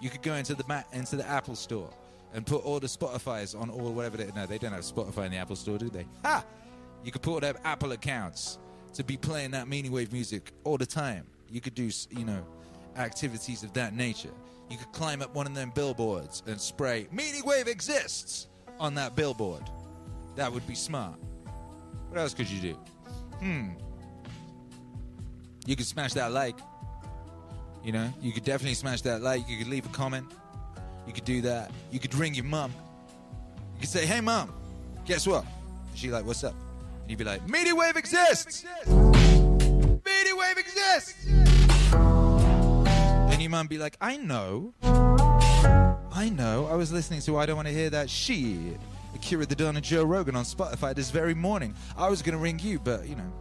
[0.00, 1.90] You could go into the Ma- into the Apple Store
[2.32, 5.32] and put all the Spotify's on all whatever they no they don't have Spotify in
[5.32, 6.06] the Apple Store, do they?
[6.24, 6.44] Ha!
[7.04, 8.58] You could put their Apple accounts
[8.94, 11.26] to be playing that meaning wave music all the time.
[11.48, 12.44] You could do you know
[12.96, 14.30] activities of that nature.
[14.70, 18.46] You could climb up one of them billboards and spray Meaning Wave exists
[18.78, 19.62] on that billboard.
[20.36, 21.18] That would be smart.
[22.08, 22.74] What else could you do?
[23.38, 23.68] Hmm.
[25.66, 26.56] You could smash that like.
[27.84, 29.48] You know, you could definitely smash that like.
[29.48, 30.26] You could leave a comment.
[31.06, 31.70] You could do that.
[31.90, 32.72] You could ring your mum.
[33.74, 34.52] You could say, "Hey, mum,
[35.04, 35.44] guess what?"
[35.94, 36.54] She like, "What's up?"
[37.02, 38.64] And you'd be like, "Meaning Wave exists.
[38.86, 41.26] Meaning Wave exists."
[41.92, 46.66] And your mum be like, "I know, I know.
[46.70, 48.78] I was listening to I don't want to hear that shit."
[49.14, 51.74] Akira the Don and Joe Rogan on Spotify this very morning.
[51.96, 53.32] I was gonna ring you, but you know,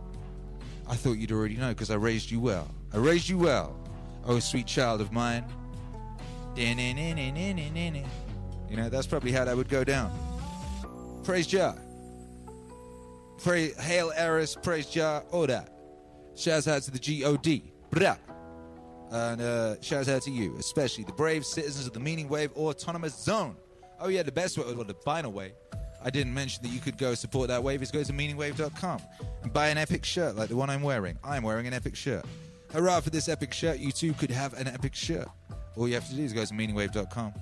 [0.87, 2.67] I thought you'd already know because I raised you well.
[2.93, 3.75] I raised you well,
[4.25, 5.45] oh sweet child of mine.
[8.69, 10.11] You know, that's probably how that would go down.
[11.23, 11.75] Praise Jah.
[13.43, 15.69] Pray, hail Eris, praise Jah, that.
[16.35, 17.71] Shouts out to the G-O-D.
[17.89, 18.17] Brah.
[19.11, 23.15] And uh, shouts out to you, especially the brave citizens of the Meaning Wave Autonomous
[23.15, 23.57] Zone.
[23.99, 25.53] Oh yeah, the best way, or the final way.
[26.03, 29.01] I didn't mention that you could go support that wave is go to meaningwave.com
[29.43, 31.17] and buy an epic shirt like the one I'm wearing.
[31.23, 32.25] I'm wearing an epic shirt.
[32.73, 33.79] Hurrah for this epic shirt.
[33.79, 35.27] You too could have an epic shirt.
[35.75, 37.33] All you have to do is go to meaningwave.com.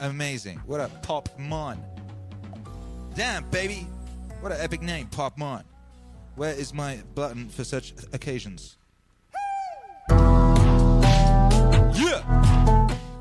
[0.00, 0.58] Amazing.
[0.66, 1.82] What a Pop Mon.
[3.14, 3.86] Damn, baby.
[4.46, 5.64] What an epic name, Pop Mon.
[6.36, 8.76] Where is my button for such occasions?
[10.08, 10.22] Yeah!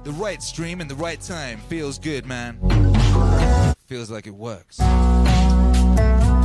[0.04, 2.60] The right stream and the right time feels good, man.
[3.88, 4.78] Feels like it works.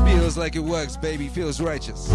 [0.06, 1.28] Feels like it works, baby.
[1.28, 2.08] Feels righteous.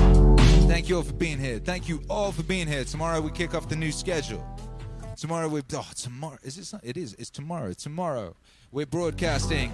[0.65, 1.59] Thank you all for being here.
[1.59, 2.83] Thank you all for being here.
[2.83, 4.43] Tomorrow we kick off the new schedule.
[5.15, 6.79] Tomorrow we oh tomorrow is it?
[6.81, 7.13] It is.
[7.19, 7.73] It's tomorrow.
[7.73, 8.35] Tomorrow
[8.71, 9.71] we're broadcasting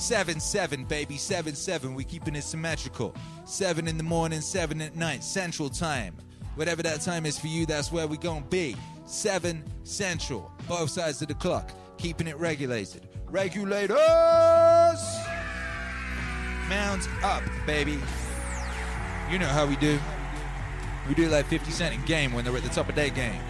[0.00, 1.94] seven seven baby seven seven.
[1.94, 3.14] We're keeping it symmetrical.
[3.44, 6.16] Seven in the morning, seven at night, Central Time.
[6.56, 8.76] Whatever that time is for you, that's where we gonna be.
[9.04, 13.08] Seven Central, both sides of the clock, keeping it regulated.
[13.28, 13.98] Regulators,
[16.68, 17.98] mounds up, baby.
[19.30, 19.98] You know how we do.
[21.08, 23.40] We do like 50 Cent in game when they're at the top of their game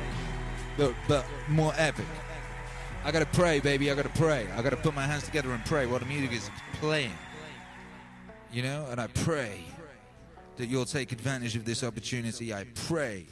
[0.81, 2.06] but, but more epic.
[3.02, 3.90] I gotta pray, baby.
[3.90, 4.47] I gotta pray.
[4.55, 7.16] I gotta put my hands together and pray while the music is playing.
[8.52, 9.64] You know, and I pray
[10.56, 12.52] that you'll take advantage of this opportunity.
[12.52, 13.27] I pray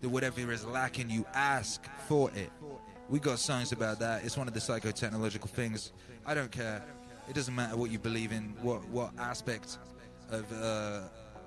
[0.00, 2.52] that whatever is lacking, you ask for it.
[3.08, 4.24] We got songs about that.
[4.24, 5.92] It's one of the psychotechnological things.
[6.24, 6.84] I don't care.
[7.28, 9.78] It doesn't matter what you believe in, what what aspect
[10.30, 11.00] of uh,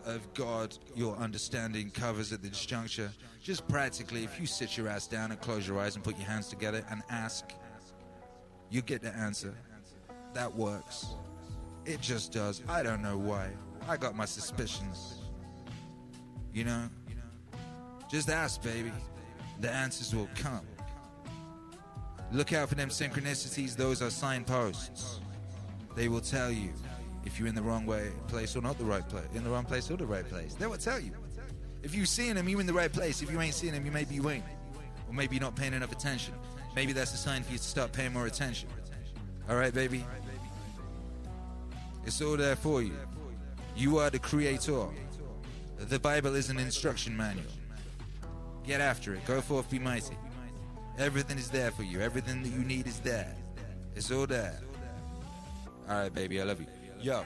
[0.06, 3.12] of God your understanding covers at this juncture.
[3.42, 6.28] Just practically, if you sit your ass down and close your eyes and put your
[6.28, 7.52] hands together and ask,
[8.70, 9.54] you get the answer.
[10.34, 11.08] That works.
[11.86, 12.64] It just does.
[12.68, 13.50] I don't know why.
[13.88, 15.20] I got my suspicions.
[16.54, 16.90] You know?
[18.10, 18.92] Just ask, baby.
[19.60, 20.66] The answers will come.
[22.32, 23.76] Look out for them synchronicities.
[23.76, 25.20] Those are signposts.
[25.96, 26.74] They will tell you
[27.26, 29.26] if you're in the wrong way, place or not the right place.
[29.34, 30.54] In the wrong place or the right place.
[30.56, 31.12] They will tell you.
[31.82, 33.22] If you're seeing them, you're in the right place.
[33.22, 34.44] If you ain't seeing them, you maybe you ain't.
[35.08, 36.34] Or maybe you're not paying enough attention.
[36.76, 38.70] Maybe that's a sign for you to start paying more attention.
[39.50, 40.06] All right, baby?
[42.06, 42.96] It's all there for you.
[43.76, 44.88] You are the creator.
[45.78, 47.46] The Bible is an instruction manual.
[48.66, 49.26] Get after it.
[49.26, 50.16] Go forth, be mighty.
[50.98, 52.00] Everything is there for you.
[52.00, 53.36] Everything that you need is there.
[53.96, 54.60] It's all there.
[55.90, 56.40] All right, baby.
[56.40, 56.68] I love you.
[57.04, 57.26] Yo.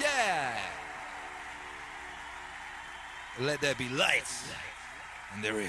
[0.00, 0.58] Yeah.
[3.38, 4.50] Let there be lights.
[5.34, 5.68] And there is.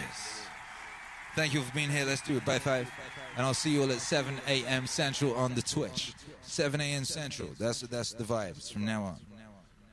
[1.35, 2.05] Thank you for being here.
[2.05, 2.89] Let's do it by five.
[3.35, 4.87] And I'll see you all at 7 a.m.
[4.87, 6.13] Central on the Twitch.
[6.43, 7.03] 7 a.m.
[7.03, 7.49] Central.
[7.59, 9.17] That's that's the vibes from now on.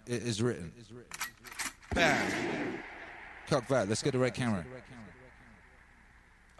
[0.07, 0.73] It is written.
[1.95, 2.79] Bam.
[3.49, 3.89] Cock vibe.
[3.89, 4.65] Let's get the right camera.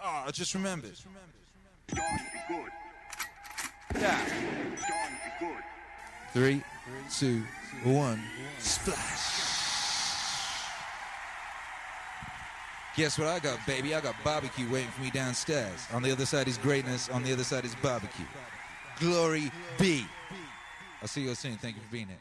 [0.03, 0.97] Oh, just remembered.
[6.33, 6.63] Three,
[7.11, 7.43] two,
[7.85, 8.23] one.
[8.59, 9.39] Splash.
[12.97, 13.95] Guess what I got, baby?
[13.95, 15.87] I got barbecue waiting for me downstairs.
[15.93, 17.09] On the other side is greatness.
[17.09, 18.25] On the other side is barbecue.
[18.99, 20.05] Glory be.
[21.01, 21.57] I'll see you all soon.
[21.57, 22.17] Thank you for being here.